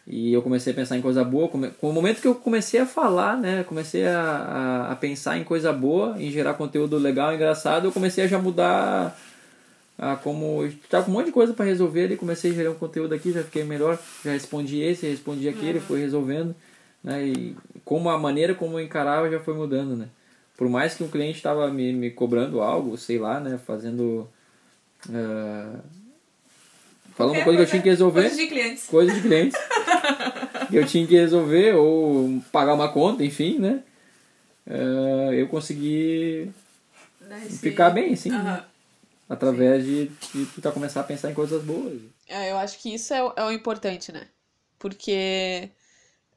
[0.06, 1.48] E eu comecei a pensar em coisa boa.
[1.48, 3.64] Com o momento que eu comecei a falar, né?
[3.64, 8.26] Comecei a, a, a pensar em coisa boa, em gerar conteúdo legal, engraçado, eu comecei
[8.26, 9.18] a já mudar
[9.98, 10.70] a como.
[10.90, 13.32] Tava com um monte de coisa para resolver ali, comecei a gerar um conteúdo aqui,
[13.32, 16.54] já fiquei melhor, já respondi esse, respondi aquele, fui resolvendo.
[17.02, 17.28] Né?
[17.28, 20.08] E como a maneira como eu encarava já foi mudando, né?
[20.58, 23.58] Por mais que um cliente estava me, me cobrando algo, sei lá, né?
[23.66, 24.28] Fazendo.
[25.10, 25.80] ah,
[27.16, 28.86] falando uma coisa que eu tinha que resolver Coisas de clientes.
[28.86, 29.60] coisa de clientes
[30.72, 33.84] eu tinha que resolver ou pagar uma conta, enfim, né?
[34.68, 36.52] Eh, eu consegui
[37.22, 38.44] Né, esse- ficar bem, assim, Aham.
[38.44, 38.66] né?
[39.30, 42.00] através de, de tu tá começar a pensar em coisas boas.
[42.28, 44.28] É, eu acho que isso é, o- é o importante, né?
[44.78, 45.70] Porque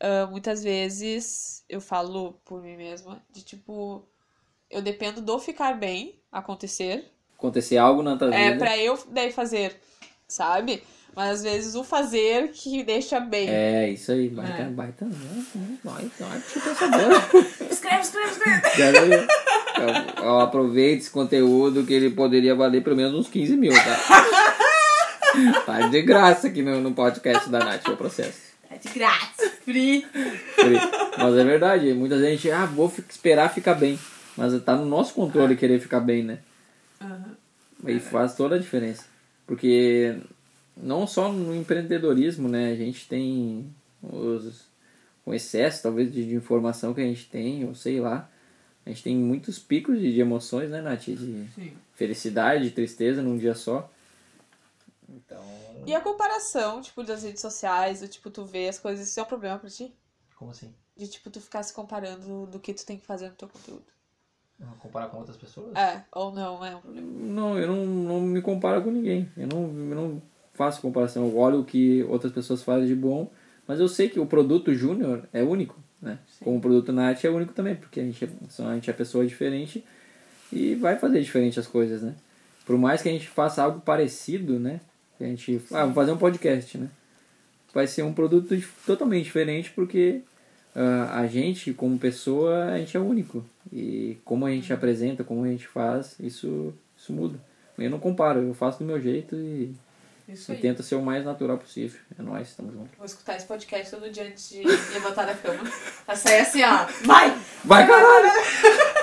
[0.01, 4.03] ah, muitas vezes eu falo por mim mesma de tipo,
[4.71, 7.05] eu dependo do ficar bem acontecer.
[7.37, 8.59] Acontecer algo na tua É vida.
[8.59, 9.77] pra eu daí fazer,
[10.27, 10.83] sabe?
[11.17, 13.49] Mas às vezes o fazer que deixa bem.
[13.49, 14.65] É, isso aí, baita, É.
[14.67, 15.07] baita,
[15.83, 17.23] baita, baita pensador.
[17.71, 18.63] Escreve, escreve, escreve.
[18.77, 19.13] Já viu?
[20.19, 24.47] Eu, eu aproveito esse conteúdo que ele poderia valer pelo menos uns 15 mil, tá?
[25.67, 28.39] Tá de graça aqui no, no podcast da Nath, o processo.
[28.71, 29.51] É de grátis.
[29.65, 30.07] Free.
[31.19, 33.99] Mas é verdade, muita gente, ah, vou fi- esperar ficar bem.
[34.37, 36.39] Mas tá no nosso controle querer ficar bem, né?
[37.03, 37.37] Aham.
[37.87, 39.05] E faz toda a diferença.
[39.47, 40.17] Porque
[40.77, 42.71] não só no empreendedorismo, né?
[42.71, 44.67] A gente tem os,
[45.25, 48.31] o excesso, talvez, de, de informação que a gente tem, ou sei lá.
[48.85, 51.07] A gente tem muitos picos de, de emoções, né, Nath?
[51.07, 51.77] De Sim.
[51.95, 53.91] felicidade, de tristeza num dia só.
[55.09, 55.43] Então,
[55.87, 59.23] E a comparação, tipo, das redes sociais, do tipo, tu vê as coisas, isso é
[59.23, 59.93] um problema pra ti?
[60.37, 60.73] Como assim?
[60.97, 63.85] De, tipo, tu ficar se comparando do que tu tem que fazer no teu conteúdo.
[64.79, 65.77] Comparar com outras pessoas?
[65.77, 67.07] É, ou não, é um problema.
[67.07, 69.31] Não, eu não, não me comparo com ninguém.
[69.37, 70.23] Eu não, eu não
[70.57, 71.27] faço comparação.
[71.29, 73.31] Eu olho o que outras pessoas fazem de bom,
[73.67, 76.19] mas eu sei que o produto Júnior é único, né?
[76.29, 76.45] Sim.
[76.45, 78.29] Como o produto Nath é único também, porque a gente, é,
[78.65, 79.85] a gente é pessoa diferente
[80.53, 82.15] e vai fazer diferente as coisas, né?
[82.65, 84.81] Por mais que a gente faça algo parecido, né?
[85.19, 86.89] Que a gente, ah, vamos fazer um podcast, né?
[87.73, 90.23] Vai ser um produto totalmente diferente porque
[90.75, 93.45] ah, a gente, como pessoa, a gente é único.
[93.73, 97.39] E como a gente apresenta, como a gente faz, isso, isso muda.
[97.79, 99.75] Eu não comparo, eu faço do meu jeito e,
[100.29, 100.61] Isso e aí.
[100.61, 102.01] tento ser o mais natural possível.
[102.19, 102.91] É nóis, estamos juntos.
[102.97, 104.63] Vou escutar esse podcast todo dia antes de
[104.93, 105.61] levantar da cama.
[106.05, 106.87] Pra sair assim, ó.
[107.05, 107.37] Vai!
[107.65, 108.31] Vai, caralho!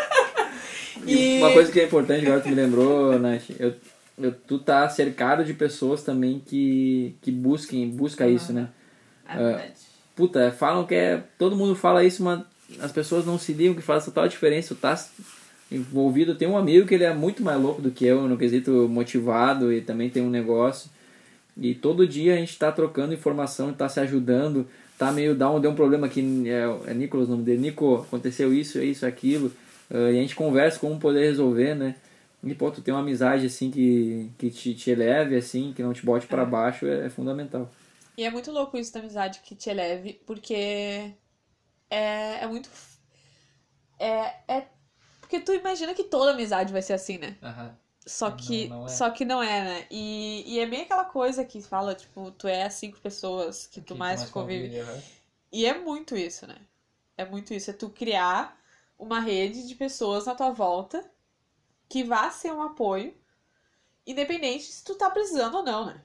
[1.06, 3.74] E- Uma coisa que é importante, agora tu me lembrou, Nath, eu,
[4.18, 8.70] eu, tu tá cercado de pessoas também que, que busquem, busca isso, né?
[9.28, 9.74] É verdade.
[10.16, 11.22] Puta, falam que é.
[11.38, 12.42] Todo mundo fala isso, mas
[12.80, 14.76] as pessoas não se ligam que faz total diferença.
[14.76, 14.98] Tu tá
[15.72, 16.36] envolvido.
[16.36, 19.74] Tem um amigo que ele é muito mais louco do que eu, no quesito motivado
[19.74, 20.90] e também tem um negócio.
[21.56, 25.72] E todo dia a gente tá trocando informação, tá se ajudando, tá meio down, deu
[25.72, 27.62] um problema aqui, é, é Nicolas o nome dele.
[27.62, 29.52] Nico, aconteceu isso, isso, aquilo.
[29.90, 31.96] Ah, e a gente conversa como poder resolver, né?
[32.44, 35.94] E, pô, tu tem uma amizade, assim, que, que te, te eleve, assim, que não
[35.94, 37.72] te bote pra baixo, é, é fundamental.
[38.18, 41.14] E é muito louco isso da amizade que te eleve, porque
[41.90, 42.70] é, é muito.
[43.98, 44.68] É, é.
[45.22, 47.38] Porque tu imagina que toda amizade vai ser assim, né?
[48.06, 48.90] Só Não, que, não é.
[48.90, 49.88] só que não é, né?
[49.90, 53.80] E, e é bem aquela coisa que fala, tipo, tu é as cinco pessoas que
[53.80, 54.84] tu mais convive.
[55.52, 56.58] E é muito isso, né?
[57.18, 57.70] É muito isso.
[57.70, 58.60] É tu criar
[59.00, 61.04] uma rede de pessoas na tua volta
[61.88, 63.14] que vá ser um apoio,
[64.06, 66.02] independente se tu tá precisando ou não, né?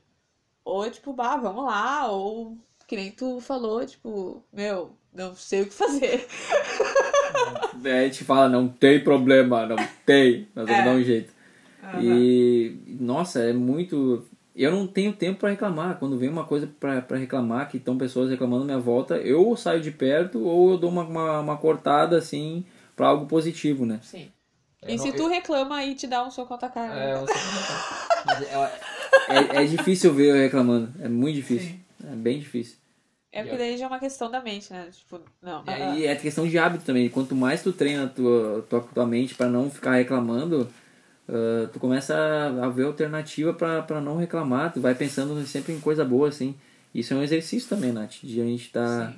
[0.65, 5.63] Ou é tipo, bah, vamos lá, ou que nem tu falou, tipo, meu, não sei
[5.63, 6.29] o que fazer.
[7.75, 10.85] Daí a gente fala, não tem problema, não tem, nós vamos É.
[10.85, 11.38] dar um jeito.
[11.83, 12.01] Aham.
[12.03, 14.25] E, nossa, é muito.
[14.55, 15.99] Eu não tenho tempo pra reclamar.
[15.99, 19.81] Quando vem uma coisa pra pra reclamar, que estão pessoas reclamando minha volta, eu saio
[19.81, 22.65] de perto ou eu dou uma, uma, uma cortada assim
[22.97, 24.01] pra algo positivo, né?
[24.03, 24.29] Sim.
[24.83, 26.93] Eu E não- se tu reclama aí te dá um soco na tua cara.
[26.93, 27.21] É, né?
[27.21, 27.37] eu sei
[28.51, 28.81] como é.
[29.29, 30.91] É, é, é difícil ver eu reclamando.
[31.01, 31.69] É muito difícil.
[31.69, 31.81] Sim.
[32.11, 32.77] É bem difícil.
[33.31, 34.89] É porque daí já é uma questão da mente, né?
[34.91, 35.63] Tipo, não.
[35.67, 37.09] E ah, aí é questão de hábito também.
[37.11, 40.69] Quanto mais tu treina a tua, tua, tua mente pra não ficar reclamando,
[41.29, 44.73] ah, tu começa a, a ver alternativa pra pra não reclamar.
[44.73, 46.55] Tu vai pensando sempre em coisa boa, assim.
[46.95, 48.15] Isso é um exercício também, Nath.
[48.23, 49.15] De a gente tá, Sim.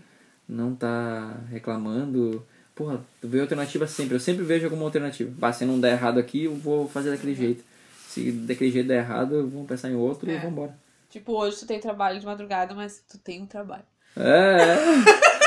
[0.48, 2.44] não tá reclamando.
[2.74, 4.14] Porra, tu vê alternativa sempre.
[4.16, 5.30] Eu sempre vejo alguma alternativa.
[5.38, 7.62] Bah, se não der errado aqui, eu vou fazer daquele jeito.
[8.08, 10.38] Se daquele jeito der errado, vamos pensar em outro e É.
[10.40, 10.74] vambora.
[11.10, 13.82] Tipo, hoje tu tem trabalho de madrugada, mas tu tem um trabalho.
[14.16, 14.76] É, é.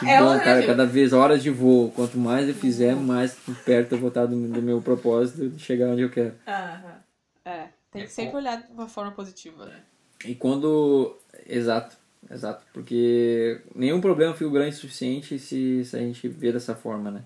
[0.00, 1.90] Que É bom, cara, cada vez horas de voo.
[1.92, 5.88] Quanto mais eu fizer, mais perto eu vou estar do, do meu propósito de chegar
[5.88, 6.34] onde eu quero.
[6.46, 7.02] Aham.
[7.44, 9.82] É, tem É que sempre olhar de uma forma positiva, né?
[10.24, 11.18] E quando.
[11.46, 11.96] Exato,
[12.30, 12.64] exato.
[12.72, 17.24] Porque nenhum problema fica grande o suficiente se, se a gente vê dessa forma, né?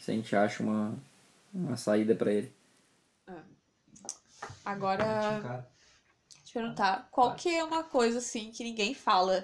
[0.00, 0.94] Se a gente acha uma,
[1.52, 2.52] uma saída pra ele.
[4.64, 5.66] Agora,
[6.44, 9.42] te perguntar, qual que é uma coisa assim que ninguém fala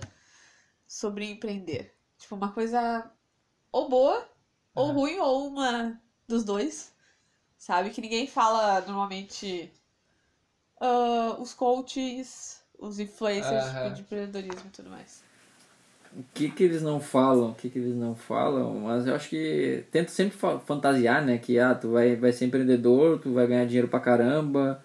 [0.86, 1.94] sobre empreender?
[2.20, 3.10] Tipo, uma coisa
[3.72, 4.28] ou boa,
[4.76, 6.94] ou ruim, ou uma dos dois.
[7.58, 7.90] Sabe?
[7.90, 9.72] Que ninguém fala normalmente.
[10.80, 13.94] ah, os coaches, os influencers tipo, Aham.
[13.94, 15.22] de empreendedorismo e tudo mais.
[16.16, 19.28] O que que eles não falam, o que que eles não falam, mas eu acho
[19.28, 23.46] que tento sempre fa- fantasiar, né, que ah, tu vai, vai ser empreendedor, tu vai
[23.46, 24.84] ganhar dinheiro pra caramba,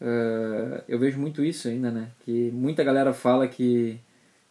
[0.00, 3.98] Ah, eu vejo muito isso ainda, né, que muita galera fala que,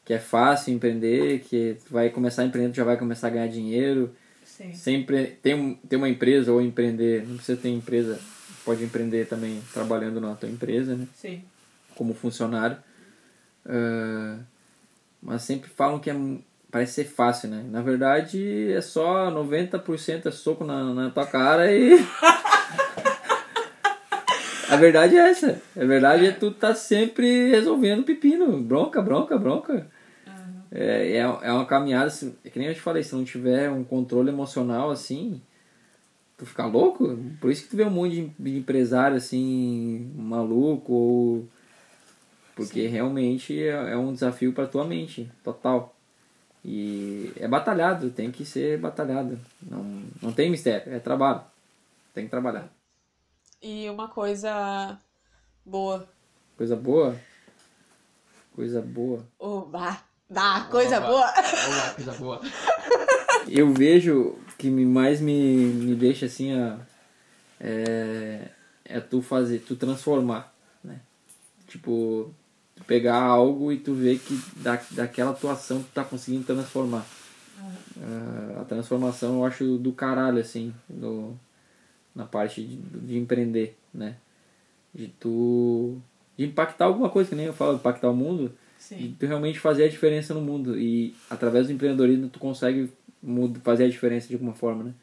[0.05, 3.47] que é fácil empreender, que vai começar a empreender, tu já vai começar a ganhar
[3.47, 4.73] dinheiro, Sim.
[4.73, 8.19] sempre ter, um, ter uma empresa ou empreender, não precisa ter empresa,
[8.65, 11.41] pode empreender também trabalhando na tua empresa, né, Sim.
[11.95, 12.77] como funcionário.
[13.65, 14.39] Ah,
[15.21, 16.15] mas sempre falam que é,
[16.69, 17.63] parece ser fácil, né?
[17.69, 22.05] Na verdade, é só 90% é soco na, na tua cara e.
[24.70, 25.61] A verdade é essa.
[25.76, 28.61] A verdade é que tu tá sempre resolvendo pepino.
[28.61, 29.88] Bronca, bronca, bronca.
[30.72, 33.70] É, é, é uma caminhada, se- é que nem eu te falei, se não tiver
[33.70, 35.39] um controle emocional assim,
[36.38, 37.16] tu fica louco.
[37.39, 41.47] Por isso que tu vê um monte de, empresário assim, maluco, ou.
[42.55, 45.95] Porque realmente é, é um desafio pra tua mente, total.
[46.66, 49.38] E é batalhado, tem que ser batalhado.
[49.61, 51.41] Não, não tem mistério, é trabalho.
[52.14, 52.72] Tem que trabalhar.
[53.64, 54.99] E uma coisa
[55.66, 56.05] boa.
[56.57, 57.18] Coisa boa.
[58.53, 59.26] Coisa boa.
[59.72, 61.07] Bah, bah, coisa Opa.
[61.07, 61.34] boa.
[61.68, 62.41] Olá, coisa boa.
[63.47, 66.76] Eu vejo que me, mais me, me deixa assim, ó,
[67.57, 68.49] é,
[68.84, 70.53] é tu fazer, tu transformar,
[70.84, 70.99] né?
[71.66, 72.34] Tipo,
[72.76, 77.05] tu pegar algo e tu ver que da, daquela atuação tu tá conseguindo transformar.
[78.01, 81.39] Ah, a transformação eu acho do caralho, assim, no,
[82.16, 84.18] na parte de, de empreender, né?
[84.93, 86.01] De tu.
[86.38, 89.16] de impactar alguma coisa, que nem eu falo, impactar o mundo, de Sim.
[89.20, 90.78] tu realmente fazer a diferença no mundo.
[90.80, 92.91] E através do empreendedorismo tu consegue
[93.64, 94.93] fazer a diferença de alguma forma, né?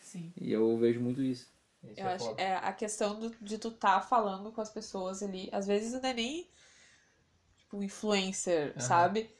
[0.00, 0.32] Sim.
[0.40, 1.46] E eu vejo muito isso.
[1.84, 5.48] Isso Eu acho, é a questão do- de tu tá falando com as pessoas ali.
[5.52, 6.48] Às vezes não é nem
[7.58, 8.80] tipo influencer, Aham.
[8.80, 9.30] sabe?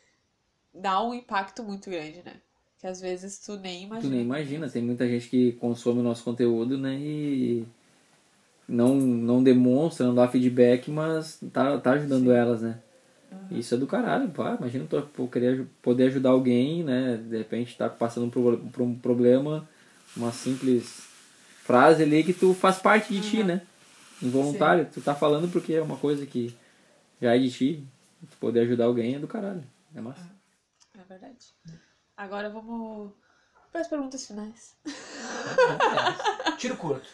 [0.74, 2.40] Dá um impacto muito grande, né?
[2.86, 4.10] Que às vezes tu nem Tu imagina.
[4.14, 6.94] nem imagina, tem muita gente que consome o nosso conteúdo, né?
[6.94, 7.66] E
[8.68, 12.78] não, não demonstra, não dá feedback, mas tá, tá ajudando elas, né?
[13.50, 14.56] Isso é do caralho, pá.
[14.60, 17.16] Imagina tu querer poder ajudar alguém, né?
[17.16, 19.68] De repente tá passando por, um- problema,
[20.16, 21.02] uma simples
[21.64, 23.62] frase ali que tu faz parte de ti, né?
[24.22, 24.86] Involuntário.
[24.94, 26.54] Tu tá falando porque é uma coisa que
[27.20, 27.84] já é de ti.
[28.30, 29.64] Tu poder ajudar alguém é do caralho.
[29.92, 30.24] É massa.
[30.96, 31.46] É verdade.
[32.16, 33.12] Agora vamos
[33.70, 34.74] para as perguntas finais.
[36.58, 37.06] Tiro curto.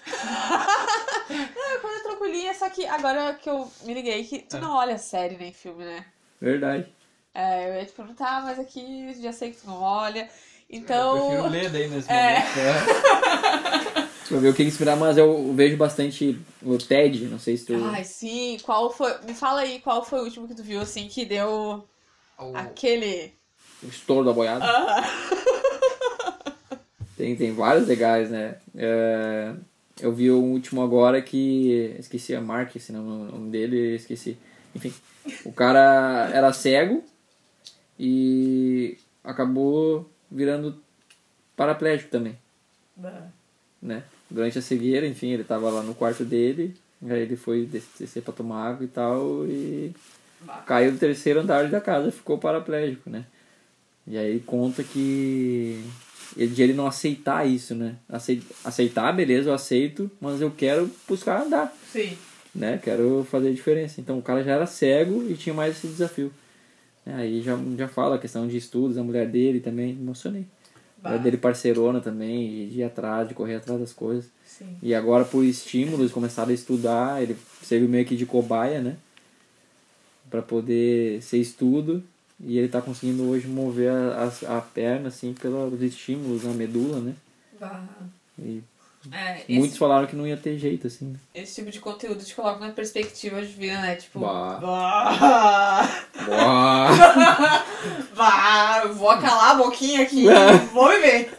[1.31, 4.61] É coisa tranquilinha, só que agora que eu me liguei que tu É.
[4.61, 6.05] não olha série nem filme, né?
[6.41, 6.87] Verdade.
[7.35, 10.29] É, eu ia te perguntar, mas aqui já sei que tu não olha.
[10.71, 11.17] Eu Então.
[11.19, 12.39] prefiro ler daí nesse É.
[12.39, 14.13] momento.
[14.29, 17.75] Pra ver o que inspirar, mas eu vejo bastante o TED, não sei se tu.
[17.93, 18.57] Ai, sim.
[18.63, 19.13] Qual foi.
[19.23, 21.87] Me fala aí qual foi o último que tu viu, assim, que deu
[22.39, 23.35] O- aquele.
[23.83, 24.65] O estouro da boiada.
[24.65, 25.03] Ah,
[27.17, 28.57] Tem, tem vários legais, né?
[28.77, 29.53] É,
[30.01, 31.95] eu vi o último agora que.
[31.99, 34.37] Esqueci a marca, esse nome, o nome dele, esqueci.
[34.75, 34.93] Enfim,
[35.45, 37.05] o cara era cego
[37.99, 40.81] e acabou virando
[41.55, 42.37] paraplégico também,
[43.81, 44.03] né?
[44.31, 46.75] Durante a cegueira, enfim, ele tava lá no quarto dele,
[47.07, 49.95] aí ele foi des- descer pra tomar água e tal, e
[50.67, 53.27] caiu do terceiro andar da casa, ficou paraplégico, né?
[54.07, 55.81] E aí conta que
[56.37, 57.97] ele, de ele não aceitar isso, né?
[58.09, 62.17] Acei- Aceitar, beleza, eu aceito, mas eu quero buscar andar, Sim.
[62.55, 62.81] né?
[62.83, 64.01] Quero fazer a diferença.
[64.01, 66.33] Então o cara já era cego e tinha mais esse desafio.
[67.07, 70.47] Aí já, já fala a questão de estudos, a mulher dele também, emocionei.
[71.05, 74.27] A mulher dele parceirona também, de ir atrás, de correr atrás das coisas.
[74.47, 74.77] Sim.
[74.81, 77.21] E agora, por estímulos, começaram a estudar.
[77.23, 78.97] Ele serviu meio que de cobaia, né?
[80.31, 82.03] Pra poder ser estudo.
[82.45, 86.99] E ele tá conseguindo hoje mover a, a, a perna, assim, pelos estímulos na medula,
[86.99, 87.15] né?
[87.61, 87.85] Bah.
[88.39, 88.63] E
[89.11, 91.07] é, esse, muitos falaram que não ia ter jeito, assim.
[91.07, 91.19] né?
[91.35, 93.97] esse tipo de conteúdo te coloca na perspectiva de vida, né?
[93.97, 94.21] Tipo.
[94.21, 94.59] Bah.
[94.61, 95.89] Bah.
[96.29, 96.89] Uau!
[98.15, 100.27] Bah, vou calar a boquinha aqui.
[100.73, 101.31] vou viver.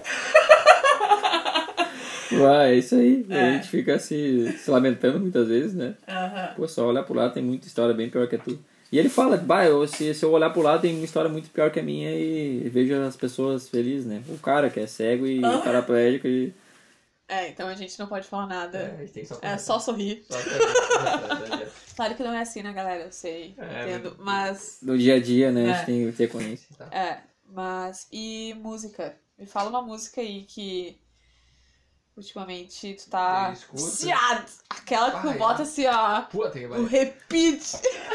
[2.34, 3.26] Uai, é isso aí.
[3.30, 3.42] É.
[3.42, 5.94] A gente fica se, se lamentando muitas vezes, né?
[6.08, 6.54] Aham.
[6.58, 8.58] Pô, só olhar pro lado tem muita história bem pior que a tua.
[8.94, 11.50] E ele fala, bah, eu, se, se eu olhar pro lado tem uma história muito
[11.50, 14.22] pior que a minha e vejo as pessoas felizes, né?
[14.30, 15.58] O cara que é cego e Ah.
[15.64, 16.54] paraplégico e...
[17.28, 18.78] É, então a gente não pode falar nada.
[18.78, 20.24] É, a gente tem que só É só sorrir.
[20.30, 20.38] Só.
[21.96, 23.06] Claro que não é assim, né, galera?
[23.06, 24.16] Eu sei, É, entendo.
[24.20, 24.80] Mas.
[24.82, 25.66] No dia a dia, né?
[25.66, 25.74] A É.
[25.78, 26.68] gente tem que ter consciência.
[26.92, 27.18] É,
[27.52, 28.08] mas.
[28.12, 29.16] E música?
[29.38, 30.98] Me fala uma música aí que.
[32.16, 33.56] Ultimamente tu tá.
[33.74, 34.46] Viciado.
[34.70, 36.22] Aquela que tu bota assim, ó.
[36.22, 37.64] Puta que O repeat.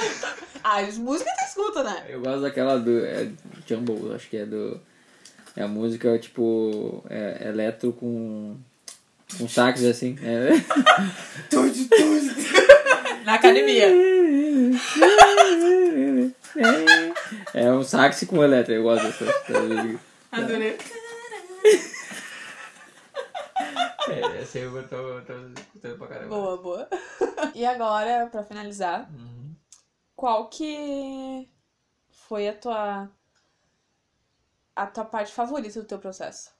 [0.62, 2.06] ah, as músicas tu escuta, né?
[2.08, 3.04] Eu gosto daquela do...
[3.04, 3.28] É,
[3.66, 4.80] Jumble, acho que é do...
[5.56, 8.56] É a música, tipo, é, eletro com...
[9.36, 10.16] Com sax, assim.
[10.22, 10.50] É.
[13.24, 13.88] Na academia.
[17.52, 19.24] É um sax com eletro, eu gosto dessa.
[19.24, 20.78] dessa- Adorei.
[24.10, 26.28] É, essa aí eu tô, tô escutando pra caramba.
[26.28, 26.88] Boa, boa.
[27.54, 29.54] E agora, pra finalizar, Uhum.
[30.16, 31.48] qual que
[32.10, 33.10] foi a tua.
[34.76, 36.50] A tua parte favorita do teu processo?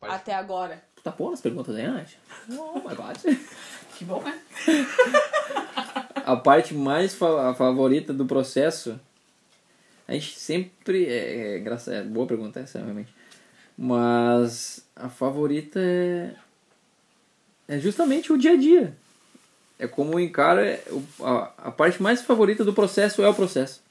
[0.00, 0.82] Parte- Até agora.
[0.96, 2.14] Tu tá pondo as perguntas aí, Nath?
[2.50, 3.16] Oh my god.
[3.96, 4.40] Que bom, né?
[6.24, 8.98] A parte mais fa- favorita do processo,
[10.08, 11.04] a gente sempre.
[11.06, 13.14] É, é, engraçado, é boa pergunta essa, realmente.
[13.76, 16.34] Mas a favorita é.
[17.68, 18.96] É justamente o dia a dia.
[19.78, 20.64] É como encara.
[20.66, 23.82] é, o- A, a parte mais favorita do processo é o processo.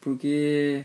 [0.00, 0.84] Porque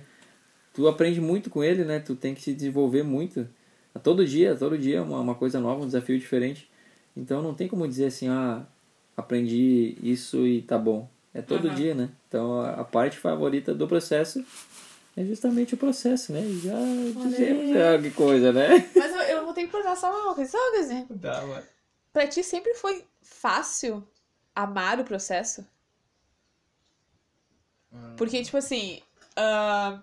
[0.74, 2.00] tu aprende muito com ele, né?
[2.00, 3.48] Tu tem que se desenvolver muito.
[3.94, 6.70] A todo dia, todo dia é uma, uma coisa nova, um desafio diferente.
[7.16, 8.66] Então não tem como dizer assim, ah,
[9.16, 11.10] aprendi isso e tá bom.
[11.34, 11.76] É todo Aham.
[11.76, 12.10] dia, né?
[12.28, 14.44] Então a a parte favorita do processo
[15.16, 16.42] é justamente o processo, né?
[16.42, 16.76] E já
[17.24, 18.90] dizemos já que coisa, né?
[18.96, 20.52] Mas eu, eu vou ter que perguntar só uma coisa.
[20.52, 21.20] Só uma.
[21.20, 21.64] Tá, mano.
[22.12, 24.06] Pra ti sempre foi fácil
[24.54, 25.66] amar o processo?
[28.18, 29.02] Porque, tipo assim,
[29.36, 30.02] ah,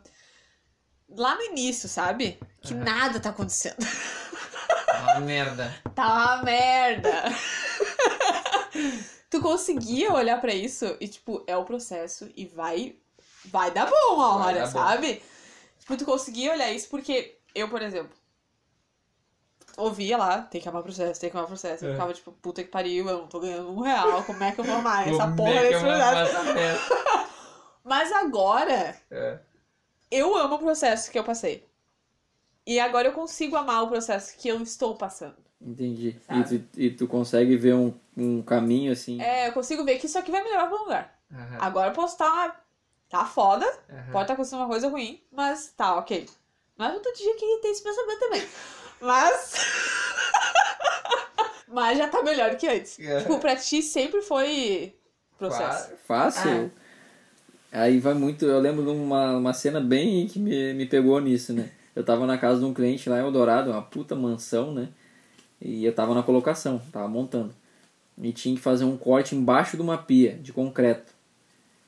[1.08, 2.38] lá no início, sabe?
[2.60, 3.76] Que nada tá acontecendo.
[5.02, 5.74] Uma merda.
[5.94, 7.10] Tá uma merda.
[9.28, 12.96] tu conseguia olhar pra isso e, tipo, é o processo e vai,
[13.46, 14.66] vai dar bom uma Vai hora, bom.
[14.66, 15.22] sabe?
[15.78, 18.16] Tipo, tu conseguia olhar isso porque eu, por exemplo,
[19.76, 21.84] ouvia lá, tem que amar o processo, tem que amar o processo.
[21.84, 21.92] Eu É.
[21.92, 24.64] ficava, tipo, puta que pariu, eu não tô ganhando um real, como é que eu
[24.64, 26.36] vou amar essa porra é que desse eu processo?
[27.84, 29.38] Mas agora, É.
[30.10, 31.66] eu amo o processo que eu passei.
[32.64, 35.36] E agora eu consigo amar o processo que eu estou passando.
[35.60, 36.16] Entendi.
[36.30, 39.20] E tu, e tu consegue ver um, um caminho assim.
[39.20, 41.18] É, eu consigo ver que isso aqui vai me levar pra um lugar.
[41.32, 41.58] Aham.
[41.60, 42.61] Agora eu posso estar.
[43.12, 44.10] Tá foda, Aham.
[44.10, 46.26] pode estar acontecendo uma coisa ruim, mas tá, ok.
[46.78, 48.42] Não é todo dia que tem esse pensamento também.
[49.02, 49.54] Mas.
[51.68, 52.98] mas já tá melhor que antes.
[52.98, 53.18] É.
[53.18, 54.94] Tipo, pra ti sempre foi
[55.36, 55.90] processo.
[56.06, 56.72] Fácil.
[57.70, 58.46] Aí vai muito.
[58.46, 61.70] Eu lembro de uma, uma cena bem que me, me pegou nisso, né?
[61.94, 64.88] Eu tava na casa de um cliente lá em Eldorado, uma puta mansão, né?
[65.60, 67.54] E eu tava na colocação, tava montando.
[68.16, 71.11] E tinha que fazer um corte embaixo de uma pia de concreto.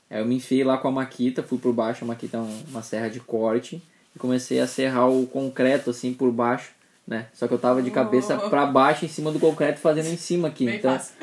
[0.09, 2.63] Aí eu me enfiei lá com a maquita, fui por baixo, a maquita é um-
[2.69, 3.81] uma serra de corte,
[4.15, 6.69] e comecei a serrar o concreto assim por baixo,
[7.07, 7.27] né?
[7.33, 8.49] Só que eu tava de cabeça Oh.
[8.49, 10.65] pra baixo em cima do concreto fazendo em cima aqui.
[10.65, 11.13] Bem então, fácil.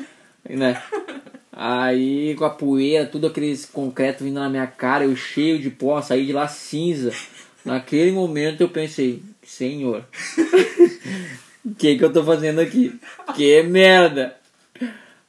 [0.49, 0.81] né?
[1.55, 6.01] Aí com a poeira, tudo aqueles concreto vindo na minha cara, eu cheio de pó,
[6.01, 7.13] saí de lá cinza.
[7.65, 10.05] Naquele momento eu pensei, senhor,
[11.65, 12.99] o que que eu tô fazendo aqui?
[13.37, 14.37] Que merda!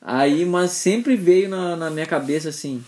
[0.02, 2.84] Aí, mas sempre veio na, na minha cabeça assim,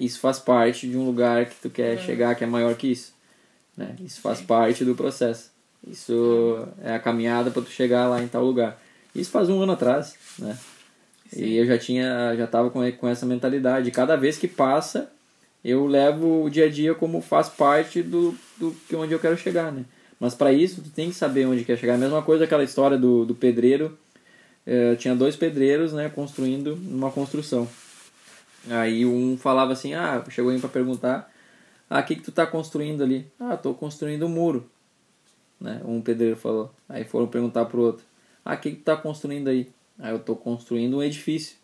[0.00, 3.12] isso faz parte de um lugar que tu quer chegar que é maior que isso.
[3.76, 3.94] Né?
[4.04, 5.50] Isso faz parte do processo.
[5.86, 8.80] Isso é a caminhada para tu chegar lá em tal lugar.
[9.14, 10.56] Isso faz um ano atrás, né?
[11.36, 13.90] E eu já tinha, já tava com, com essa mentalidade.
[13.90, 15.10] Cada vez que passa,
[15.64, 19.36] eu levo o dia a dia como faz parte do, do que onde eu quero
[19.36, 19.84] chegar, né?
[20.18, 21.94] Mas para isso, tu tem que saber onde quer chegar.
[21.94, 23.96] A mesma coisa aquela história do, do pedreiro.
[24.66, 27.66] Eh, tinha dois pedreiros, né, construindo uma construção.
[28.68, 31.32] Aí um falava assim, ah, chegou aí para perguntar,
[31.88, 33.30] ah, o que que tu tá construindo ali?
[33.38, 34.68] Ah, tô construindo um muro,
[35.60, 35.80] né?
[35.84, 36.72] Um pedreiro falou.
[36.88, 38.04] Aí foram perguntar pro outro,
[38.44, 39.70] ah, o que que tu tá construindo aí?
[39.98, 41.56] Aí eu tô construindo um edifício,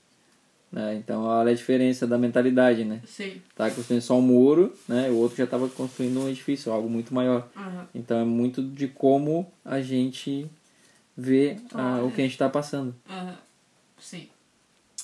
[0.73, 0.95] né?
[0.95, 3.03] Então olha a diferença da mentalidade, né?
[3.07, 3.41] Sim.
[3.55, 5.11] Tá construindo só um muro, né?
[5.11, 7.49] O outro já estava construindo um edifício, algo muito maior.
[7.57, 7.89] Aham.
[7.95, 10.51] Então é muito de como a gente
[11.17, 12.95] vê ah, o que a gente está passando.
[13.09, 13.37] Aham.
[13.99, 14.29] Sim.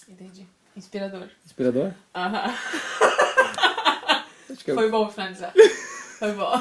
[0.09, 0.47] Entendi.
[0.77, 1.29] Inspirador.
[1.45, 1.93] Inspirador?
[2.15, 2.55] Aham.
[4.51, 4.75] Acho que eu...
[4.75, 5.53] Foi bom finalizar.
[6.19, 6.53] Foi bom.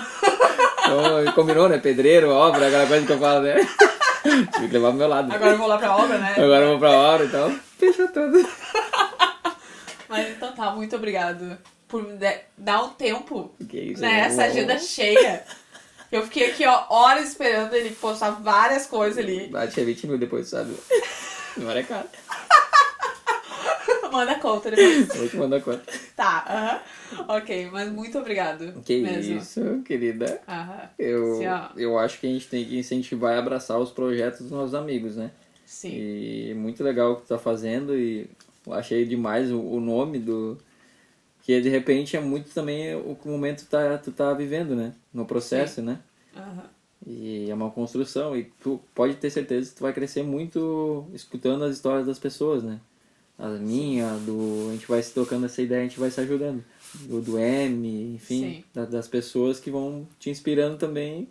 [0.84, 1.78] Então, combinou, né?
[1.78, 3.56] Pedreiro, obra, aquela coisa que eu falo, né?
[4.54, 5.32] Tive que levar pro meu lado.
[5.32, 6.34] Agora eu vou lá pra obra, né?
[6.38, 7.60] Agora eu vou pra obra, então.
[7.78, 8.48] Fechou tudo.
[10.10, 11.58] Mas então tá, muito obrigado
[11.88, 12.06] por
[12.58, 14.46] dar um tempo isso, nessa né?
[14.46, 15.44] agenda cheia.
[16.12, 19.48] Eu fiquei aqui, ó, horas esperando ele postar várias coisas ali.
[19.48, 20.76] Bate é 20 mil depois, sabe?
[21.56, 22.08] Não é caro.
[24.12, 25.08] Manda conta depois.
[25.16, 25.84] Vou te mandar conta.
[26.16, 27.38] Tá, aham.
[27.38, 28.74] Ok, mas muito obrigado.
[28.84, 29.38] Que mesmo.
[29.40, 30.40] isso, querida.
[30.48, 30.90] Aham.
[31.00, 31.70] Eu, Sim, ó.
[31.76, 35.16] eu acho que a gente tem que incentivar e abraçar os projetos dos nossos amigos,
[35.16, 35.32] né?
[35.66, 35.90] Sim.
[35.94, 38.30] E muito legal o que tu tá fazendo e
[38.68, 40.58] eu achei demais o, o nome do.
[41.42, 44.94] Que de repente é muito também o que momento tu tá, tu tá vivendo, né?
[45.12, 46.00] No processo, né?
[46.36, 46.70] Aham.
[47.08, 51.64] E é uma construção e tu pode ter certeza que tu vai crescer muito escutando
[51.64, 52.80] as histórias das pessoas, né?
[53.42, 54.68] A minha, do.
[54.70, 56.64] A gente vai se tocando essa ideia, a gente vai se ajudando.
[56.94, 61.28] Do, do M, enfim, da- das pessoas que vão te inspirando também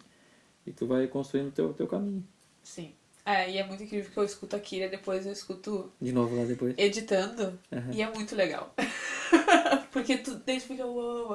[0.66, 2.24] e tu vai construindo o teu, teu caminho.
[2.64, 2.92] Sim.
[3.24, 6.34] É, e é muito incrível que eu escuto a Kira, depois eu escuto De novo
[6.36, 6.74] lá depois.
[6.78, 7.90] editando, Aham.
[7.92, 8.74] e é muito legal.
[9.92, 11.28] Porque tu desde fica, uau.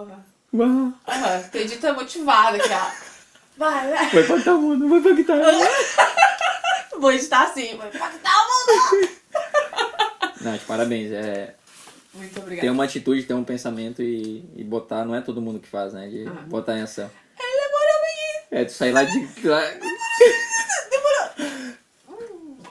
[0.54, 0.94] Uau!
[1.08, 2.92] Aham, tu edita motivado aqui, ó.
[3.58, 4.10] Vai, vai.
[4.10, 5.42] Vai pra tal mundo, vai pra guitarra.
[7.00, 9.10] Vou editar assim, vou impactar o mundo.
[10.46, 11.12] Nath, parabéns.
[11.12, 11.56] É,
[12.14, 12.72] Muito ter obrigada.
[12.72, 16.08] uma atitude, ter um pensamento e, e botar, não é todo mundo que faz, né?
[16.08, 16.32] De Ah.
[16.48, 17.10] botar em ação.
[17.38, 19.62] Ele demorou pra É, tu sair lá de lá-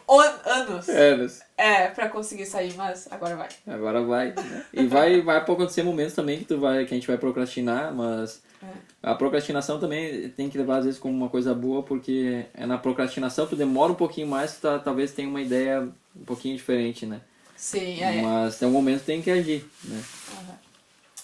[0.06, 0.88] An- anos.
[0.88, 1.40] anos.
[1.56, 3.48] É, pra conseguir sair, mas agora vai.
[3.66, 4.32] Agora vai.
[4.32, 4.64] né?
[4.72, 8.40] E vai, vai acontecer momentos também que tu vai, que a gente vai procrastinar, mas
[8.62, 8.66] É.
[9.02, 12.78] a procrastinação também tem que levar às vezes como uma coisa boa, porque é na
[12.78, 17.06] procrastinação tu demora um pouquinho mais, tu tá- talvez tenha uma ideia um pouquinho diferente,
[17.06, 17.20] né?
[17.56, 18.22] Sim, é.
[18.22, 20.02] Mas tem um momento que tem que agir, né?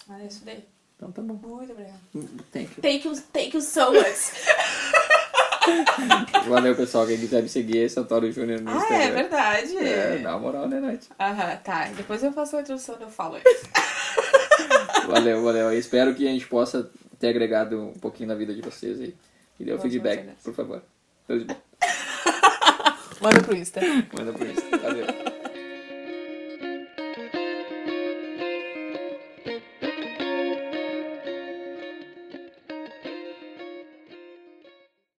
[0.08, 0.64] Ah, eu estudei.
[0.96, 1.34] Então tá bom.
[1.34, 1.98] Muito obrigada.
[2.52, 2.82] Thank you.
[2.82, 4.32] Thank you, thank you so much.
[6.48, 7.06] Valeu, pessoal.
[7.06, 9.04] Quem quiser me seguir é Santoro Júnior no ah, Instagram.
[9.04, 9.78] é verdade.
[9.78, 11.04] É, dá uma moral, né, Nath?
[11.18, 11.84] Aham, tá.
[11.96, 13.70] Depois eu faço a introdução e eu falo isso.
[15.06, 15.72] Valeu, valeu.
[15.72, 19.14] Eu espero que a gente possa ter agregado um pouquinho na vida de vocês aí.
[19.58, 20.82] E dê o feedback, por favor.
[21.26, 21.56] Tudo de bom.
[23.20, 23.80] Manda pro Insta.
[24.12, 24.60] Manda isso.
[24.60, 24.69] Valeu.